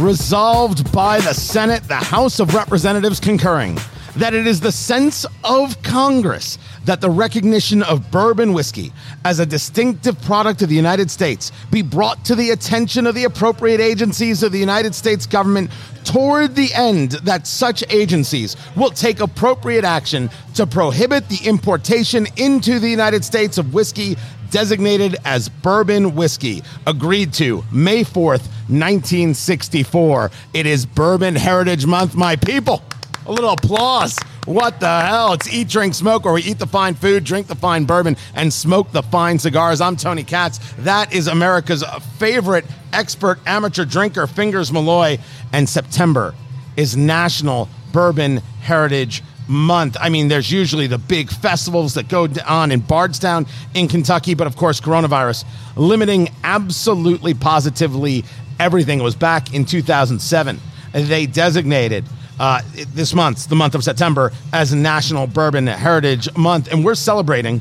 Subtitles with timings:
[0.00, 3.78] Resolved by the Senate, the House of Representatives concurring
[4.16, 8.92] that it is the sense of Congress that the recognition of bourbon whiskey
[9.26, 13.24] as a distinctive product of the United States be brought to the attention of the
[13.24, 15.70] appropriate agencies of the United States government
[16.04, 22.78] toward the end that such agencies will take appropriate action to prohibit the importation into
[22.78, 24.16] the United States of whiskey
[24.50, 26.62] designated as bourbon whiskey.
[26.86, 30.30] Agreed to May 4th, 1964.
[30.54, 32.82] It is Bourbon Heritage Month, my people.
[33.26, 34.18] A little applause.
[34.46, 35.34] What the hell?
[35.34, 38.52] It's eat, drink, smoke, or we eat the fine food, drink the fine bourbon, and
[38.52, 39.80] smoke the fine cigars.
[39.80, 40.58] I'm Tony Katz.
[40.78, 41.84] That is America's
[42.18, 45.18] favorite expert amateur drinker, Fingers Malloy.
[45.52, 46.34] And September
[46.76, 49.96] is National Bourbon Heritage month.
[50.00, 54.46] I mean, there's usually the big festivals that go on in Bardstown in Kentucky, but
[54.46, 55.44] of course, coronavirus
[55.76, 58.24] limiting absolutely positively
[58.58, 59.00] everything.
[59.00, 60.60] It was back in 2007.
[60.92, 62.04] They designated
[62.38, 62.62] uh,
[62.94, 66.72] this month, the month of September, as National Bourbon Heritage Month.
[66.72, 67.60] And we're celebrating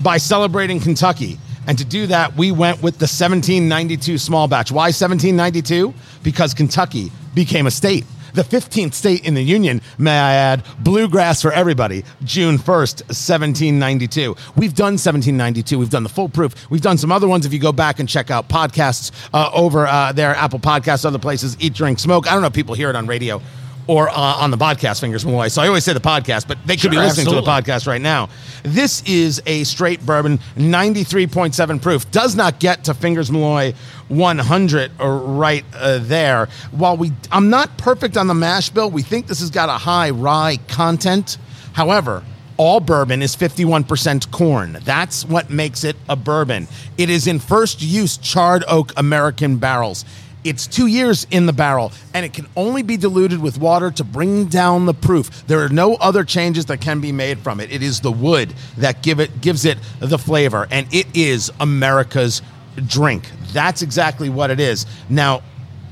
[0.00, 1.38] by celebrating Kentucky.
[1.66, 4.72] And to do that, we went with the 1792 small batch.
[4.72, 5.94] Why 1792?
[6.22, 8.04] Because Kentucky became a state.
[8.34, 14.36] The 15th state in the Union, may I add, bluegrass for everybody, June 1st, 1792.
[14.56, 15.78] We've done 1792.
[15.78, 16.70] We've done the full proof.
[16.70, 17.46] We've done some other ones.
[17.46, 21.18] If you go back and check out podcasts uh, over uh, there, Apple Podcasts, other
[21.18, 22.28] places, Eat, Drink, Smoke.
[22.28, 23.40] I don't know if people hear it on radio
[23.86, 25.48] or uh, on the podcast, Fingers Malloy.
[25.48, 27.46] So I always say the podcast, but they could Sure, be listening absolutely.
[27.52, 28.28] to the podcast right now.
[28.62, 32.10] This is a straight bourbon, 93.7 proof.
[32.10, 33.74] Does not get to Fingers Malloy
[34.08, 36.46] 100 or right uh, there.
[36.72, 38.90] While we, I'm not perfect on the mash bill.
[38.90, 41.38] We think this has got a high rye content.
[41.72, 42.22] However,
[42.56, 44.78] all bourbon is 51% corn.
[44.82, 46.68] That's what makes it a bourbon.
[46.98, 50.04] It is in first use charred oak American barrels.
[50.42, 54.04] It's two years in the barrel, and it can only be diluted with water to
[54.04, 55.46] bring down the proof.
[55.46, 57.70] There are no other changes that can be made from it.
[57.70, 62.42] It is the wood that give it gives it the flavor, and it is America's
[62.86, 63.30] drink.
[63.52, 64.86] That's exactly what it is.
[65.08, 65.42] Now,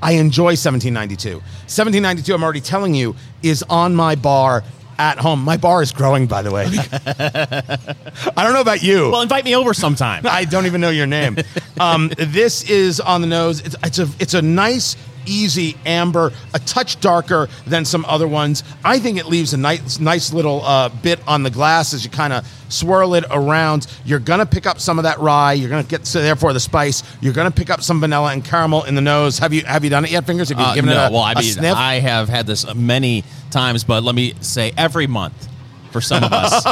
[0.00, 1.38] I enjoy 1792.
[1.38, 4.62] 1792, I'm already telling you, is on my bar
[4.98, 5.42] at home.
[5.42, 6.66] My bar is growing, by the way.
[8.36, 9.10] I don't know about you.
[9.10, 10.26] Well, invite me over sometime.
[10.26, 11.36] I don't even know your name.
[11.80, 13.60] Um, this is on the nose.
[13.60, 14.96] It's, it's a it's a nice,
[15.28, 18.64] easy amber, a touch darker than some other ones.
[18.84, 22.10] I think it leaves a nice nice little uh, bit on the glass as you
[22.10, 23.86] kind of swirl it around.
[24.04, 25.52] You're gonna pick up some of that rye.
[25.52, 27.02] You're gonna get so therefore the spice.
[27.20, 29.38] You're gonna pick up some vanilla and caramel in the nose.
[29.38, 30.48] Have you have you done it yet, fingers?
[30.48, 31.76] Have you Uh, given no, it a, well, I mean, sniff?
[31.76, 35.48] I have had this many times, but let me say every month
[35.92, 36.64] for some of us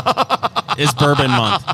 [0.78, 1.64] is bourbon month.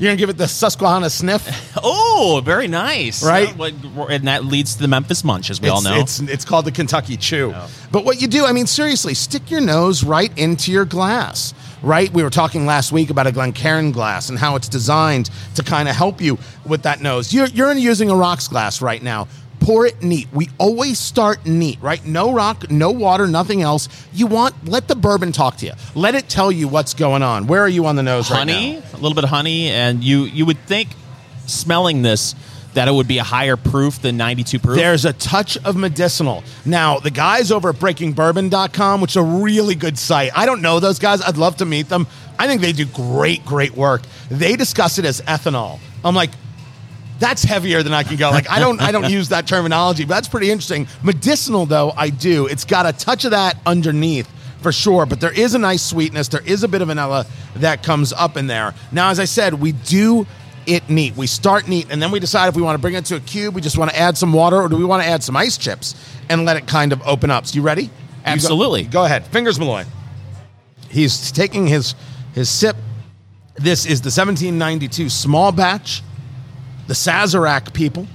[0.00, 1.46] You're gonna give it the Susquehanna sniff.
[1.82, 3.24] Oh, very nice.
[3.24, 3.48] Right?
[3.58, 6.00] And that leads to the Memphis Munch, as we all It's- know.
[6.00, 7.54] It's it's called the Kentucky Chew.
[7.92, 11.54] But what you do, I mean, seriously, stick your nose right into your glass.
[11.82, 12.12] Right?
[12.12, 15.88] We were talking last week about a Glencairn glass and how it's designed to kind
[15.88, 17.32] of help you with that nose.
[17.32, 19.28] You're you're using a rocks glass right now.
[19.60, 20.28] Pour it neat.
[20.32, 22.04] We always start neat, right?
[22.04, 23.88] No rock, no water, nothing else.
[24.12, 25.72] You want let the bourbon talk to you.
[25.94, 27.46] Let it tell you what's going on.
[27.46, 28.98] Where are you on the nose honey, right now?
[28.98, 30.88] a little bit of honey, and you you would think
[31.46, 32.34] smelling this
[32.74, 34.76] that it would be a higher proof than 92 proof.
[34.76, 36.44] There's a touch of medicinal.
[36.64, 40.30] Now, the guys over at breakingbourbon.com, which is a really good site.
[40.36, 41.20] I don't know those guys.
[41.20, 42.06] I'd love to meet them.
[42.38, 44.02] I think they do great, great work.
[44.30, 45.80] They discuss it as ethanol.
[46.04, 46.30] I'm like,
[47.20, 48.30] that's heavier than I can go.
[48.30, 50.88] Like I don't I don't use that terminology, but that's pretty interesting.
[51.04, 52.46] Medicinal though, I do.
[52.46, 54.28] It's got a touch of that underneath
[54.62, 56.28] for sure, but there is a nice sweetness.
[56.28, 57.26] There is a bit of vanilla
[57.56, 58.74] that comes up in there.
[58.90, 60.26] Now, as I said, we do
[60.66, 61.16] it neat.
[61.16, 63.20] We start neat, and then we decide if we want to bring it to a
[63.20, 63.54] cube.
[63.54, 65.56] We just want to add some water, or do we want to add some ice
[65.56, 65.94] chips
[66.28, 67.46] and let it kind of open up?
[67.46, 67.84] So you ready?
[67.84, 67.94] You go-
[68.26, 68.84] Absolutely.
[68.84, 69.84] Go, ahead, fingers Malloy.
[70.90, 71.94] He's taking his
[72.34, 72.76] his sip.
[73.56, 76.02] This is the 1792 small batch
[76.90, 78.08] the Sazerac people.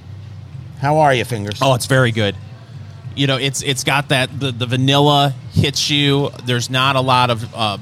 [0.81, 1.59] How are you, fingers?
[1.61, 2.35] Oh, it's very good.
[3.16, 6.29] You know, it's it's got that the, the vanilla hits you.
[6.43, 7.77] There's not a lot of uh,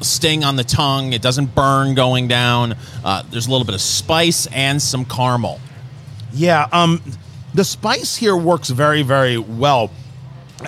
[0.00, 1.12] sting on the tongue.
[1.12, 2.76] It doesn't burn going down.
[3.04, 5.60] Uh, there's a little bit of spice and some caramel.
[6.32, 6.68] yeah.
[6.70, 7.02] Um,
[7.52, 9.90] the spice here works very, very well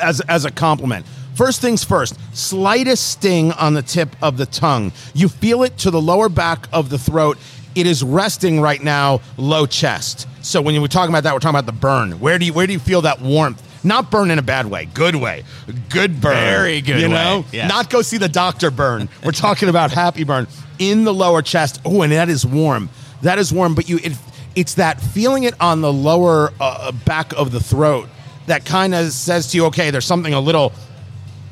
[0.02, 1.06] as as a compliment.
[1.36, 4.90] First things first, slightest sting on the tip of the tongue.
[5.14, 7.38] You feel it to the lower back of the throat.
[7.78, 10.26] It is resting right now, low chest.
[10.42, 12.19] So when we're talking about that, we're talking about the burn.
[12.19, 13.62] Where do you where do you feel that warmth?
[13.84, 15.44] Not burn in a bad way, good way,
[15.88, 16.34] good burn.
[16.34, 17.69] Very good You way, know, yes.
[17.69, 19.08] not go see the doctor burn.
[19.25, 20.48] We're talking about happy burn
[20.80, 21.80] in the lower chest.
[21.84, 22.88] Oh, and that is warm.
[23.22, 23.76] That is warm.
[23.76, 24.19] But you, it,
[24.56, 28.08] it's that feeling it on the lower uh, back of the throat
[28.46, 30.72] that kind of says to you, okay, there's something a little,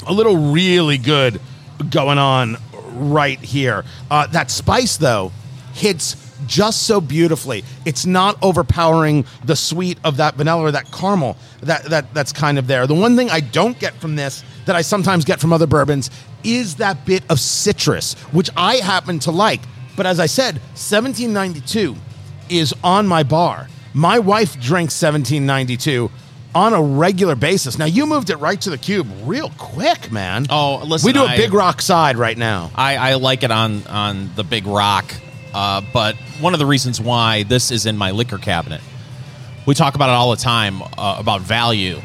[0.08, 1.40] a little really good
[1.90, 2.56] going on
[2.94, 3.84] right here.
[4.11, 5.31] Uh, that spice though
[5.76, 7.64] hits just so beautifully.
[7.84, 12.58] It's not overpowering the sweet of that vanilla or that caramel that, that that's kind
[12.58, 12.87] of there.
[12.87, 16.11] The one thing I don't get from this that I sometimes get from other bourbons
[16.44, 19.61] is that bit of citrus, which I happen to like.
[19.96, 21.96] But as I said, 1792
[22.49, 23.69] is on my bar.
[23.94, 26.11] My wife drinks 1792
[26.55, 27.79] on a regular basis.
[27.79, 30.46] Now you moved it right to the cube real quick, man.
[30.50, 32.70] Oh, listen, we do a I- big rock side right now.
[32.75, 35.14] I, I like it on on the big rock,
[35.54, 38.81] uh, but one of the reasons why this is in my liquor cabinet,
[39.66, 42.00] we talk about it all the time uh, about value,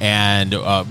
[0.00, 0.84] and uh,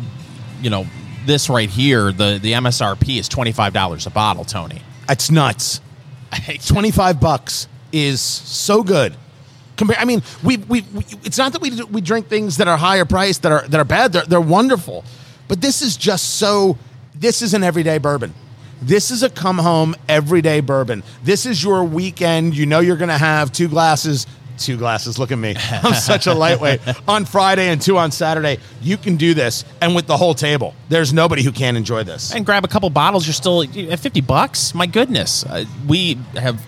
[0.62, 0.85] you know
[1.25, 4.81] this right here, the the MSRP is twenty five dollars a bottle, Tony.
[5.09, 5.81] It's nuts.
[6.65, 9.15] 25 bucks is so good.
[9.75, 12.77] Compare, I mean, we, we, we it's not that we, we drink things that are
[12.77, 14.13] higher priced that are that are bad.
[14.13, 15.03] They're, they're wonderful,
[15.47, 16.77] but this is just so.
[17.15, 18.33] This is an everyday bourbon.
[18.83, 21.03] This is a come home everyday bourbon.
[21.24, 22.56] This is your weekend.
[22.56, 24.27] You know you're going to have two glasses.
[24.57, 25.18] Two glasses.
[25.18, 25.56] Look at me.
[25.71, 26.81] I'm such a lightweight.
[27.07, 30.75] on Friday and two on Saturday, you can do this, and with the whole table,
[30.89, 32.33] there's nobody who can't enjoy this.
[32.35, 34.75] and grab a couple bottles, you're still at 50 bucks.
[34.75, 35.44] My goodness.
[35.45, 36.62] Uh, we have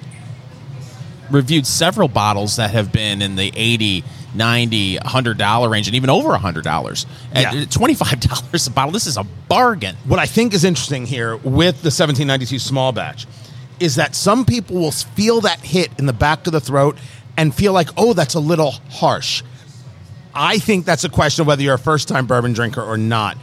[1.30, 4.04] reviewed several bottles that have been in the 80,
[4.36, 7.06] 90, 100 dollar range and even over 100 dollars.
[7.34, 7.66] Yeah.
[7.66, 9.96] 25 dollars a bottle, this is a bargain.
[10.06, 13.28] what I think is interesting here with the 1792 small batch
[13.80, 16.98] is that some people will feel that hit in the back of the throat
[17.38, 19.44] and feel like, oh, that's a little harsh.
[20.34, 23.38] I think that's a question of whether you're a first time bourbon drinker or not.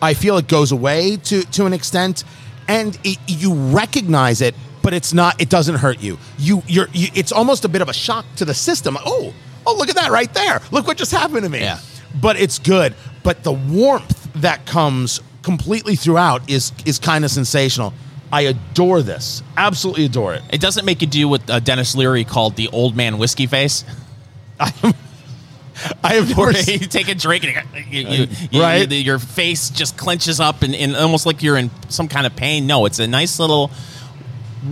[0.00, 2.24] I feel it goes away to, to an extent
[2.68, 6.18] and it, you recognize it, but it's not, it doesn't hurt you.
[6.38, 8.96] You, you're, you, it's almost a bit of a shock to the system.
[9.04, 9.32] Oh,
[9.66, 10.60] oh, look at that right there.
[10.70, 11.78] Look what just happened to me Yeah.
[12.20, 12.94] but it's good.
[13.22, 17.92] But the warmth that comes completely throughout is is kind of sensational.
[18.32, 19.42] I adore this.
[19.56, 20.42] Absolutely adore it.
[20.50, 23.84] It doesn't make you do what uh, Denis Leary called the old man whiskey face.
[24.58, 28.90] I have never you take a drink and you, you, you, Right.
[28.90, 32.34] you- your face just clenches up and, and almost like you're in some kind of
[32.34, 32.66] pain.
[32.66, 33.70] No, it's a nice little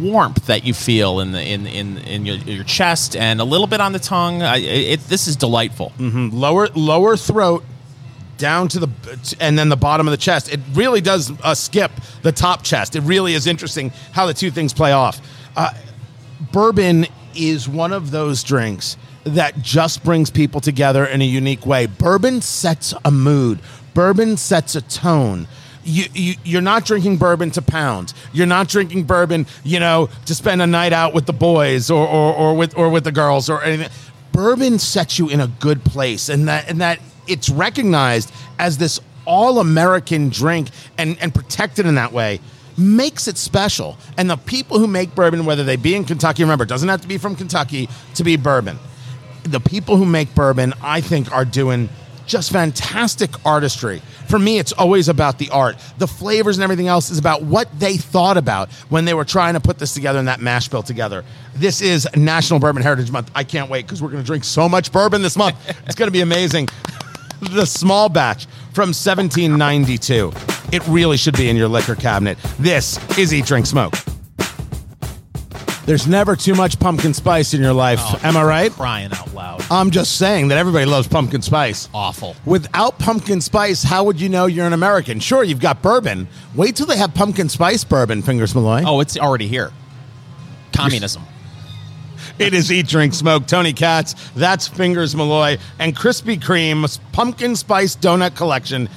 [0.03, 3.67] warmth that you feel in the in in, in your, your chest and a little
[3.67, 4.43] bit on the tongue.
[4.43, 5.93] I, it, this is delightful.
[5.99, 7.65] lower lower throat
[8.37, 10.53] down to the and then the bottom of the chest.
[10.53, 11.93] It really does uh, skip
[12.23, 12.97] the top chest.
[12.97, 15.21] It really is interesting how the two things play off.
[15.57, 15.73] Uh,
[16.53, 21.87] bourbon is one of those drinks that just brings people together in a unique way.
[21.87, 23.59] Bourbon sets a mood.
[23.95, 25.47] Bourbon sets a tone.
[25.85, 28.15] You, you, you're not drinking bourbon to pound.
[28.33, 32.07] You're not drinking bourbon, you know, to spend a night out with the boys or,
[32.07, 33.91] or, or with or with the girls or anything.
[34.33, 38.99] Bourbon sets you in a good place, and that and that it's recognized as this
[39.27, 42.41] all American drink and and protected in that way
[42.77, 43.97] makes it special.
[44.17, 47.01] And the people who make bourbon, whether they be in Kentucky, remember, it doesn't have
[47.03, 48.79] to be from Kentucky to be bourbon.
[49.45, 51.89] The people who make bourbon, I think, are doing
[52.27, 54.03] just fantastic artistry.
[54.29, 55.77] For me, it's always about the art.
[55.99, 59.55] The flavors and everything else is about what they thought about when they were trying
[59.55, 61.25] to put this together and that mash bill together.
[61.55, 63.31] This is National Bourbon Heritage Month.
[63.35, 65.57] I can't wait because we're going to drink so much bourbon this month.
[65.87, 66.69] it's going to be amazing.
[67.41, 70.33] the small batch from 1792.
[70.73, 72.39] It really should be in your liquor cabinet.
[72.59, 73.95] This is Eat, Drink, Smoke.
[75.87, 77.99] There's never too much pumpkin spice in your life.
[78.03, 78.73] Oh, Am I right?
[78.73, 79.63] Crying out loud.
[79.71, 81.91] I'm just saying that everybody loves pumpkin spice.
[81.93, 82.37] Awful.
[82.47, 85.21] Without pumpkin spice, how would you know you're an American?
[85.21, 86.27] Sure, you've got bourbon.
[86.55, 88.83] Wait till they have pumpkin spice bourbon, Fingers Malloy.
[88.87, 89.73] Oh, it's already here.
[90.73, 91.23] Communism.
[92.39, 93.47] It is Eat, Drink, Smoke.
[93.47, 95.59] Tony Katz, that's Fingers Malloy.
[95.79, 98.89] And Krispy Kreme's Pumpkin Spice Donut Collection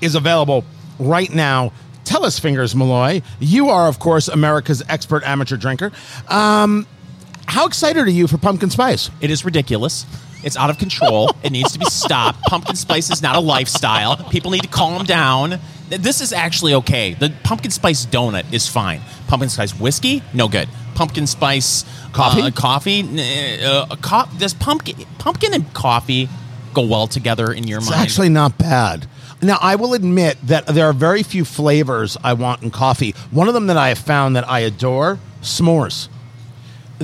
[0.00, 0.64] is available
[0.98, 1.72] right now.
[2.06, 5.92] Tell us, Fingers Malloy, you are, of course, America's expert amateur drinker.
[6.28, 6.86] Um,
[7.46, 9.10] how excited are you for pumpkin spice?
[9.20, 10.06] It is ridiculous.
[10.42, 11.30] It's out of control.
[11.42, 12.40] it needs to be stopped.
[12.42, 14.16] Pumpkin spice is not a lifestyle.
[14.30, 15.58] People need to calm down.
[15.88, 17.14] This is actually okay.
[17.14, 19.00] The pumpkin spice donut is fine.
[19.28, 20.68] Pumpkin spice whiskey, no good.
[20.94, 22.40] Pumpkin spice Coffee?
[22.42, 23.02] uh, coffee.
[23.62, 26.28] Uh, co- does pumpkin pumpkin and coffee
[26.72, 28.02] go well together in your It's mind?
[28.02, 29.06] actually not bad.
[29.42, 33.14] Now, I will admit that there are very few flavors I want in coffee.
[33.30, 36.08] One of them that I have found that I adore s'mores.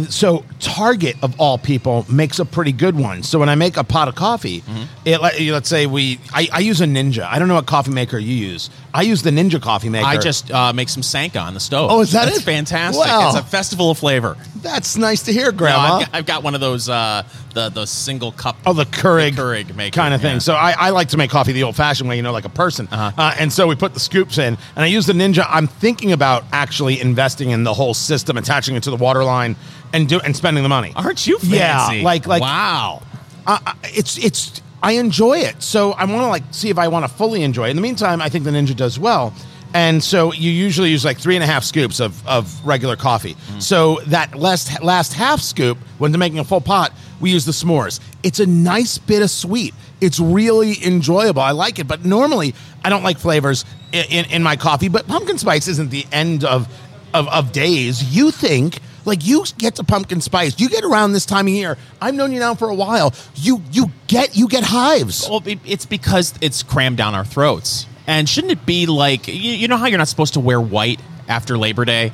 [0.08, 3.22] So, Target, of all people, makes a pretty good one.
[3.22, 4.82] So, when I make a pot of coffee, Mm-hmm.
[5.04, 7.24] it, let- let's say we, I, I use a Ninja.
[7.24, 10.04] I don't know what coffee maker you use, I use the Ninja coffee maker.
[10.06, 11.90] I just uh, make some Sanka on the stove.
[11.90, 12.42] Oh, is that That's it?
[12.42, 13.06] fantastic.
[13.06, 13.28] Wow.
[13.30, 14.36] It's a festival of flavor.
[14.56, 15.78] That's nice to hear, No, Grandma.
[15.94, 17.22] I've, got, I've got one of those uh,
[17.54, 18.56] the the single cup.
[18.66, 20.34] Oh, the Keurig, Keurig maker, kind of thing.
[20.34, 20.38] yeah.
[20.40, 22.86] So I, I like to make coffee the old-fashioned way, you know, like a person.
[22.90, 23.12] Uh-huh.
[23.16, 25.46] Uh, and so we put the scoops in, and I use the Ninja.
[25.48, 29.56] I'm thinking about actually investing in the whole system, attaching it to the water line,
[29.94, 30.92] and do and spending the money.
[30.94, 31.56] Aren't you fancy?
[31.56, 33.02] Yeah, like- like- wow.
[33.46, 35.62] Uh, it's it's I enjoy it.
[35.62, 37.68] So I want to like see if I want to fully enjoy.
[37.68, 37.70] it.
[37.70, 39.32] In the meantime, I think the Ninja does well.
[39.74, 43.34] And so you usually use like three and a half scoops of, of regular coffee.
[43.34, 43.60] Mm-hmm.
[43.60, 47.52] So that last last half scoop, when they're making a full pot, we use the
[47.52, 48.00] s'mores.
[48.22, 49.72] It's a nice bit of sweet.
[50.00, 51.40] It's really enjoyable.
[51.40, 51.88] I like it.
[51.88, 54.88] But normally I don't like flavors in, in, in my coffee.
[54.88, 56.68] But pumpkin spice isn't the end of,
[57.14, 58.14] of, of days.
[58.14, 61.76] You think like you get to pumpkin spice, you get around this time of year.
[62.00, 63.14] I've known you now for a while.
[63.36, 65.28] You you get you get hives.
[65.28, 67.86] Well, it- it's because it's crammed down our throats.
[68.06, 71.00] And shouldn't it be like you, you know how you're not supposed to wear white
[71.28, 72.12] after Labor Day?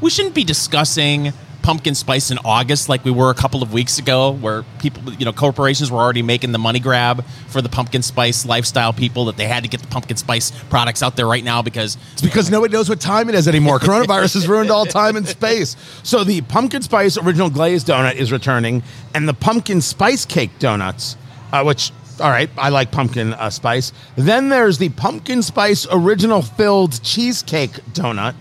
[0.00, 3.98] We shouldn't be discussing pumpkin spice in August like we were a couple of weeks
[3.98, 8.02] ago, where people, you know, corporations were already making the money grab for the pumpkin
[8.02, 11.44] spice lifestyle people that they had to get the pumpkin spice products out there right
[11.44, 13.78] now because It's because nobody knows what time it is anymore.
[13.80, 15.76] Coronavirus has ruined all time and space.
[16.02, 18.82] So the pumpkin spice original glazed donut is returning,
[19.14, 21.16] and the pumpkin spice cake donuts,
[21.52, 23.92] uh, which all right, I like pumpkin uh, spice.
[24.16, 28.34] Then there's the pumpkin spice original filled cheesecake donut.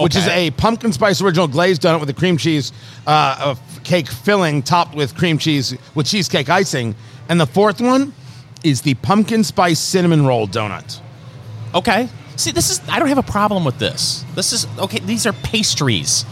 [0.00, 2.72] Which is a pumpkin spice original glazed donut with a cream cheese
[3.06, 6.94] uh, uh, cake filling topped with cream cheese with cheesecake icing.
[7.28, 8.12] And the fourth one
[8.64, 11.00] is the pumpkin spice cinnamon roll donut.
[11.74, 12.08] Okay.
[12.36, 14.24] See, this is I don't have a problem with this.
[14.34, 15.00] This is okay.
[15.00, 16.24] These are pastries,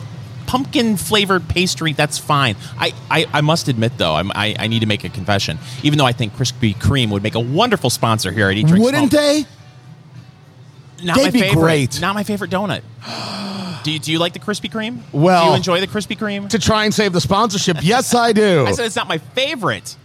[0.47, 1.93] pumpkin flavored pastry.
[1.93, 2.55] That's fine.
[2.79, 5.59] I, I, I must admit though, I'm, I I need to make a confession.
[5.83, 8.85] Even though I think Krispy Kreme would make a wonderful sponsor here at Eat Drink
[8.85, 9.21] Wouldn't Smoke.
[9.21, 9.45] they?
[11.03, 11.61] Not They'd my be favorite.
[11.61, 12.01] great.
[12.01, 12.83] Not my favorite donut.
[13.87, 14.99] do you, do you like the Krispy Kreme?
[15.13, 16.49] Well- do you enjoy the Krispy Kreme?
[16.51, 17.77] to try and save the sponsorship.
[17.83, 18.67] Yes, I do.
[18.67, 19.97] I said it's not my favorite.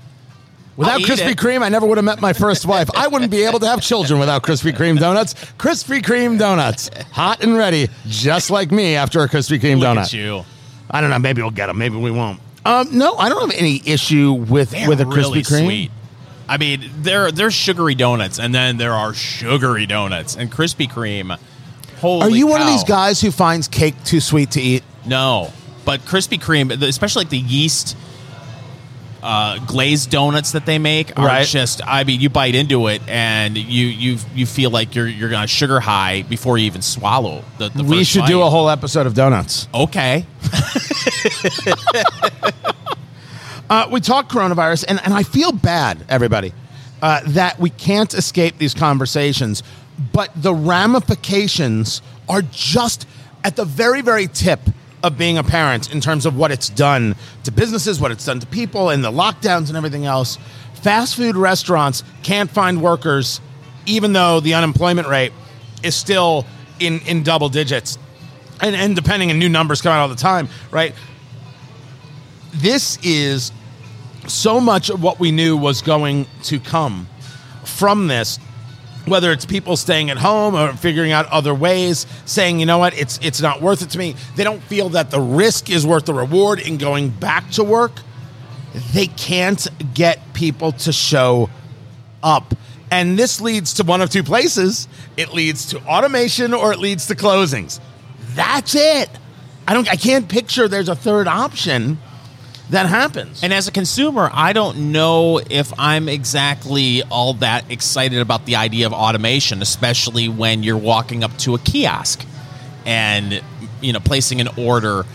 [0.77, 1.33] Without Krispy.
[1.33, 2.89] Kreme, I never would have met my first wife.
[2.95, 5.33] I wouldn't be able to have children without Krispy Kreme donuts.
[5.57, 10.13] Krispy Kreme donuts, hot and ready, just like me after a Krispy Kreme Look donut.
[10.13, 10.45] you.
[10.89, 11.19] I don't know.
[11.19, 11.77] Maybe we'll get them.
[11.79, 12.39] Maybe we won't.
[12.65, 15.65] Um, no, I don't have any issue with They're with a really Krispy Kreme.
[15.65, 15.91] sweet.
[16.47, 21.37] I mean, there there's sugary donuts, and then there are sugary donuts, and Krispy Kreme.
[22.01, 24.83] Holy Are you one of these guys who finds cake too sweet to eat?
[25.05, 25.51] No,
[25.85, 27.95] but Krispy Kreme, especially like the yeast
[29.23, 31.45] uh, glazed donuts that they make, are Right.
[31.47, 31.79] just.
[31.85, 35.43] I mean, you bite into it, and you you you feel like you're you're on
[35.43, 37.69] a sugar high before you even swallow the.
[37.69, 39.67] the we should do a whole episode of donuts.
[39.73, 40.25] Okay.
[43.69, 46.51] Uh, we talk coronavirus, and, and I feel bad, everybody,
[47.01, 49.63] uh, that we can't escape these conversations,
[50.13, 53.07] but the ramifications are just
[53.43, 54.59] at the very, very tip
[55.03, 58.39] of being a parent in terms of what it's done to businesses, what it's done
[58.39, 60.37] to people, and the lockdowns and everything else.
[60.75, 63.41] Fast food restaurants can't find workers,
[63.85, 65.33] even though the unemployment rate
[65.83, 66.45] is still
[66.79, 67.97] in, in double digits.
[68.61, 70.93] And, and depending on new numbers come out all the time, right?
[72.53, 73.51] This is
[74.27, 77.07] so much of what we knew was going to come
[77.63, 78.39] from this
[79.05, 82.97] whether it's people staying at home or figuring out other ways saying you know what?
[82.97, 84.15] It's it's not worth it to me.
[84.35, 87.93] They don't feel that the risk is worth the reward in going back to work.
[88.93, 91.49] They can't get people to show
[92.23, 92.53] up.
[92.89, 94.87] And this leads to one of two places.
[95.17, 97.79] It leads to automation or it leads to closings.
[98.35, 99.09] That's it.
[99.67, 101.99] I don't i can't picture there's a third option
[102.71, 108.19] that happens And as a consumer, I don't know if I'm exactly all that excited
[108.19, 112.25] about the idea of automation, especially when you're walking up to a kiosk
[112.85, 113.41] and
[113.81, 115.05] you know placing an order.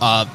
[0.00, 0.26] Uh,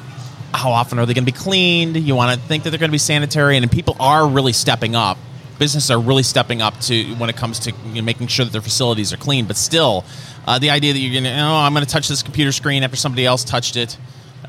[0.52, 1.96] how often are they going to be cleaned?
[1.96, 4.94] You want to think that they're going to be sanitary, and people are really stepping
[4.94, 5.18] up.
[5.58, 8.50] Businesses are really stepping up to when it comes to you know, making sure that
[8.50, 9.46] their facilities are clean.
[9.46, 10.04] But still,
[10.46, 12.82] uh, the idea that you're going to, oh, I'm going to touch this computer screen
[12.82, 13.96] after somebody else touched it.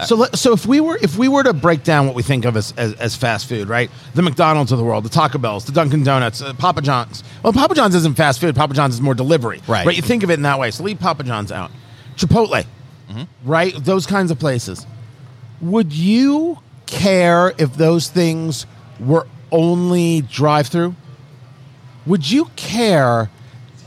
[0.06, 2.46] So, let- so if we were if we were to break down what we think
[2.46, 3.92] of as, as, as fast food, right?
[4.16, 7.24] The McDonald's of the world, the Taco Bell's, the Dunkin' Donuts, uh, Papa John's.
[7.44, 8.56] Well, Papa John's isn't fast food.
[8.56, 9.86] Papa John's is more delivery, Right.
[9.86, 9.96] Right?
[9.96, 10.72] You think of it in that way.
[10.72, 11.70] So leave Papa John's out.
[12.16, 12.66] Chipotle,
[13.44, 13.74] right?
[13.84, 14.86] Those kinds of places.
[15.62, 18.66] Would you care if those things
[19.00, 20.96] were only drive-through?
[22.06, 23.30] Would you care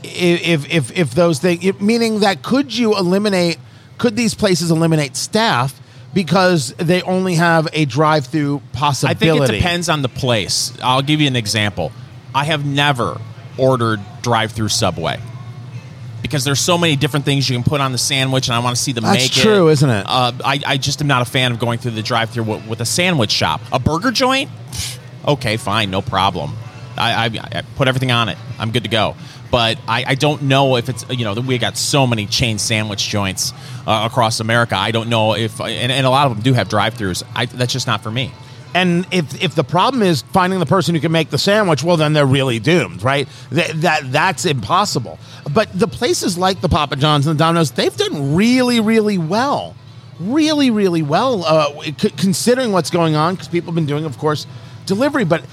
[0.03, 3.57] if if if those things meaning that could you eliminate
[3.97, 5.79] could these places eliminate staff
[6.17, 9.29] because they only have a drive-through possibility.
[9.29, 10.73] I think it depends on the place.
[10.81, 11.91] I'll give you an example.
[12.33, 13.21] I have never
[13.55, 15.19] ordered drive-through Subway.
[16.23, 18.75] because there's so many different things you can put on the sandwich, and I want
[18.75, 19.41] to see them That's make it.
[19.41, 20.05] true, isn't it?
[20.07, 22.81] Uh, I, I just am not a fan of going through the drive-through with, with
[22.81, 23.61] a sandwich shop.
[23.71, 24.49] A burger joint,
[25.27, 26.55] okay, fine, no problem.
[26.97, 28.37] I, I, I put everything on it.
[28.57, 29.15] I'm good to go.
[29.49, 33.07] But I, I don't know if it's you know we got so many chain sandwich
[33.07, 33.53] joints
[33.85, 34.75] uh, across America.
[34.75, 37.23] I don't know if and, and a lot of them do have drive-throughs.
[37.35, 38.31] I, that's just not for me.
[38.73, 41.97] And if if the problem is finding the person who can make the sandwich, well,
[41.97, 43.27] then they're really doomed, right?
[43.51, 45.17] That, that that's impossible.
[45.51, 49.75] But the places like the Papa John's and the Domino's, they've done really, really well,
[50.19, 53.35] really, really well, uh, considering what's going on.
[53.35, 54.45] Because people have been doing, of course,
[54.85, 55.23] delivery.
[55.23, 55.43] But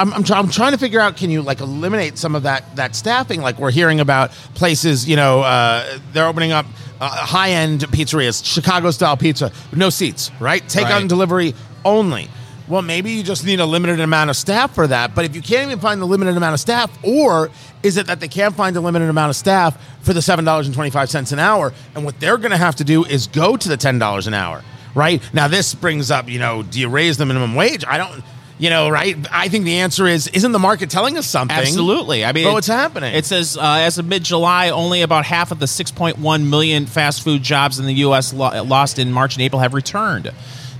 [0.00, 2.76] I'm I'm, try- I'm trying to figure out, can you like eliminate some of that
[2.76, 3.40] that staffing?
[3.42, 6.66] Like we're hearing about places, you know, uh, they're opening up
[7.00, 10.66] uh, high end pizzerias, Chicago style pizza, no seats, right?
[10.68, 10.94] Take Right.
[11.02, 11.54] on delivery
[11.84, 12.28] only.
[12.68, 15.12] Well, maybe you just need a limited amount of staff for that.
[15.14, 17.50] But if you can't even find the limited amount of staff, or
[17.82, 20.66] is it that they can't find a limited amount of staff for the seven dollars
[20.66, 23.26] and twenty five cents an hour, and what they're going to have to do is
[23.26, 24.62] go to the ten dollars an hour,
[24.94, 25.20] right?
[25.34, 27.84] Now this brings up, you know, do you raise the minimum wage?
[27.88, 28.22] I don't,
[28.60, 29.16] you know, right?
[29.32, 31.56] I think the answer is, isn't the market telling us something?
[31.56, 32.24] Absolutely.
[32.26, 33.14] I mean, But it- what's happening?
[33.14, 37.22] It says uh, as of mid July, only about half of the 6.1 million fast
[37.24, 38.34] food jobs in the U.S.
[38.34, 40.30] Lo- lost in March and April have returned.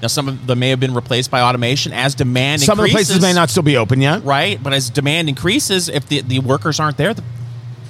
[0.02, 2.90] Now, some of them may have been replaced by automation as demand Some of the
[2.90, 4.24] places may not still be open yet.
[4.24, 7.24] Right, but as demand increases, if the, the workers aren't there, the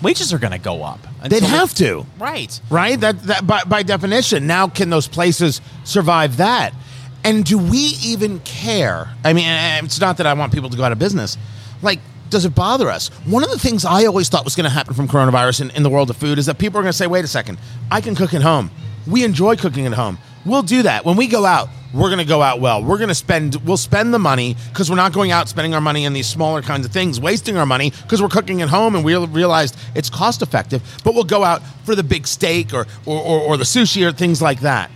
[0.02, 1.00] wages are going to go up.
[1.28, 2.06] They'd have to.
[2.18, 2.60] Right.
[2.70, 2.98] right?
[2.98, 6.74] That that by, by definition, now can those places survive that?
[7.24, 9.08] And do we even care?
[9.24, 9.46] I mean,
[9.84, 11.36] it's not that I want people to go out of business.
[11.82, 12.00] Like,
[12.30, 13.08] does it bother us?
[13.26, 15.82] One of the things I always thought was going to happen from coronavirus in, in
[15.82, 17.58] the world of food is that people are going to say, "Wait a second,
[17.90, 18.70] I can cook at home.
[19.06, 20.18] We enjoy cooking at home.
[20.46, 22.84] We'll do that when we go out." We're going to go out well.
[22.84, 25.80] We're going to spend, we'll spend the money because we're not going out spending our
[25.80, 28.94] money in these smaller kinds of things, wasting our money because we're cooking at home
[28.94, 30.82] and we realized it's cost effective.
[31.02, 34.12] But we'll go out for the big steak or, or, or, or the sushi or
[34.12, 34.88] things like that.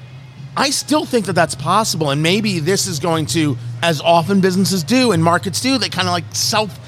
[0.56, 2.10] I still think that that's possible.
[2.10, 6.06] And maybe this is going to, as often businesses do and markets do, they kind
[6.06, 6.78] of like self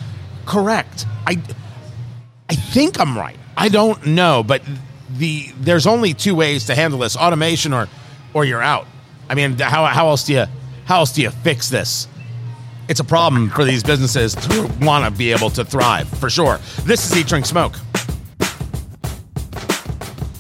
[0.45, 1.07] correct.
[1.27, 1.41] I,
[2.49, 3.37] I think I'm right.
[3.57, 4.63] I don't know, but
[5.11, 7.89] the there's only two ways to handle this: automation or,
[8.35, 8.87] or you're out.
[9.29, 10.45] I mean, how, how else do you
[10.85, 12.07] how else do you fix this?
[12.89, 16.59] It's a problem for these businesses to want to be able to thrive for sure.
[16.85, 17.75] This is Eat Drink Smoke.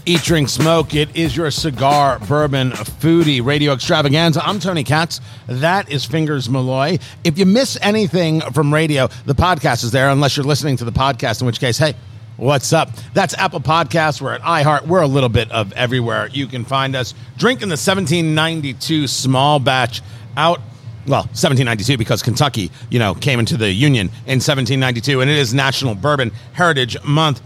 [0.09, 0.95] Eat, Drink, Smoke.
[0.95, 4.41] It is your cigar, bourbon, foodie radio extravaganza.
[4.41, 5.21] I'm Tony Katz.
[5.49, 7.01] That is Fingers Malloy.
[7.25, 10.93] If you miss anything from radio, the podcast is there, unless you're listening to the
[10.93, 11.97] podcast, in which case, hey,
[12.37, 12.93] what's up?
[13.15, 14.21] That's Apple Podcasts.
[14.21, 14.87] We're at iHeart.
[14.87, 16.29] We're a little bit of everywhere.
[16.29, 20.03] You can find us drinking the 1792 small batch
[20.37, 20.61] out
[21.09, 25.55] well, 1792 because Kentucky, you know, came into the Union in 1792, and it is
[25.55, 27.43] National Bourbon Heritage Month.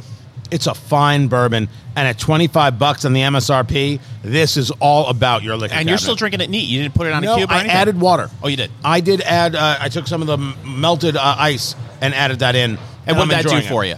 [0.51, 5.43] It's a fine bourbon, and at 25 bucks on the MSRP, this is all about
[5.43, 5.75] your liquor.
[5.75, 6.69] And you're still drinking it neat.
[6.69, 7.71] You didn't put it on No, a cube I anything?
[7.77, 8.29] added water.
[8.43, 8.71] Oh, you did?
[8.85, 9.55] I did add.
[9.55, 12.79] Uh, I took some of the m- melted uh, ice and added that in.
[13.07, 13.95] And what I'm did that do it for you?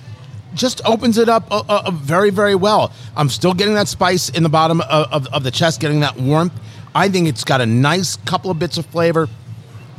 [0.54, 2.92] just opens it up uh, uh, very, very well.
[3.16, 6.16] I'm still getting that spice in the bottom of, of, of the chest, getting that
[6.18, 6.52] warmth.
[6.94, 9.28] I think it's got a nice couple of bits of flavor.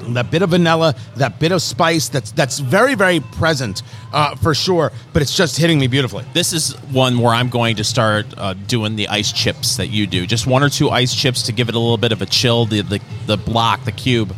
[0.10, 4.54] That bit of vanilla, that bit of spice, that's that's very very present uh, for
[4.54, 4.92] sure.
[5.14, 6.26] But it's just hitting me beautifully.
[6.34, 10.08] This is one where I'm going to start uh, doing the ice chips that you
[10.08, 10.26] do.
[10.26, 12.66] Just one or two ice chips to give it a little bit of a chill.
[12.66, 14.34] The the, the block, the cube,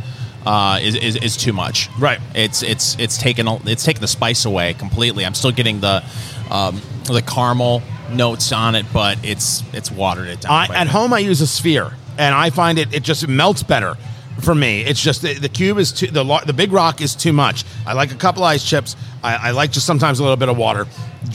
[0.46, 1.90] uh, is, is is too much.
[2.00, 2.20] Right.
[2.34, 5.26] It's it's it's taken it's taken the spice away completely.
[5.26, 6.04] I'm still getting the
[6.52, 10.52] um, the caramel notes on it, but it's it's watered it down.
[10.52, 10.88] I, at bit.
[10.88, 13.98] home, I use a sphere, and I find it it just melts better
[14.42, 14.82] for me.
[14.82, 17.64] It's just the, the cube is too the the big rock is too much.
[17.86, 18.96] I like a couple ice chips.
[19.24, 20.86] I, I like just sometimes a little bit of water.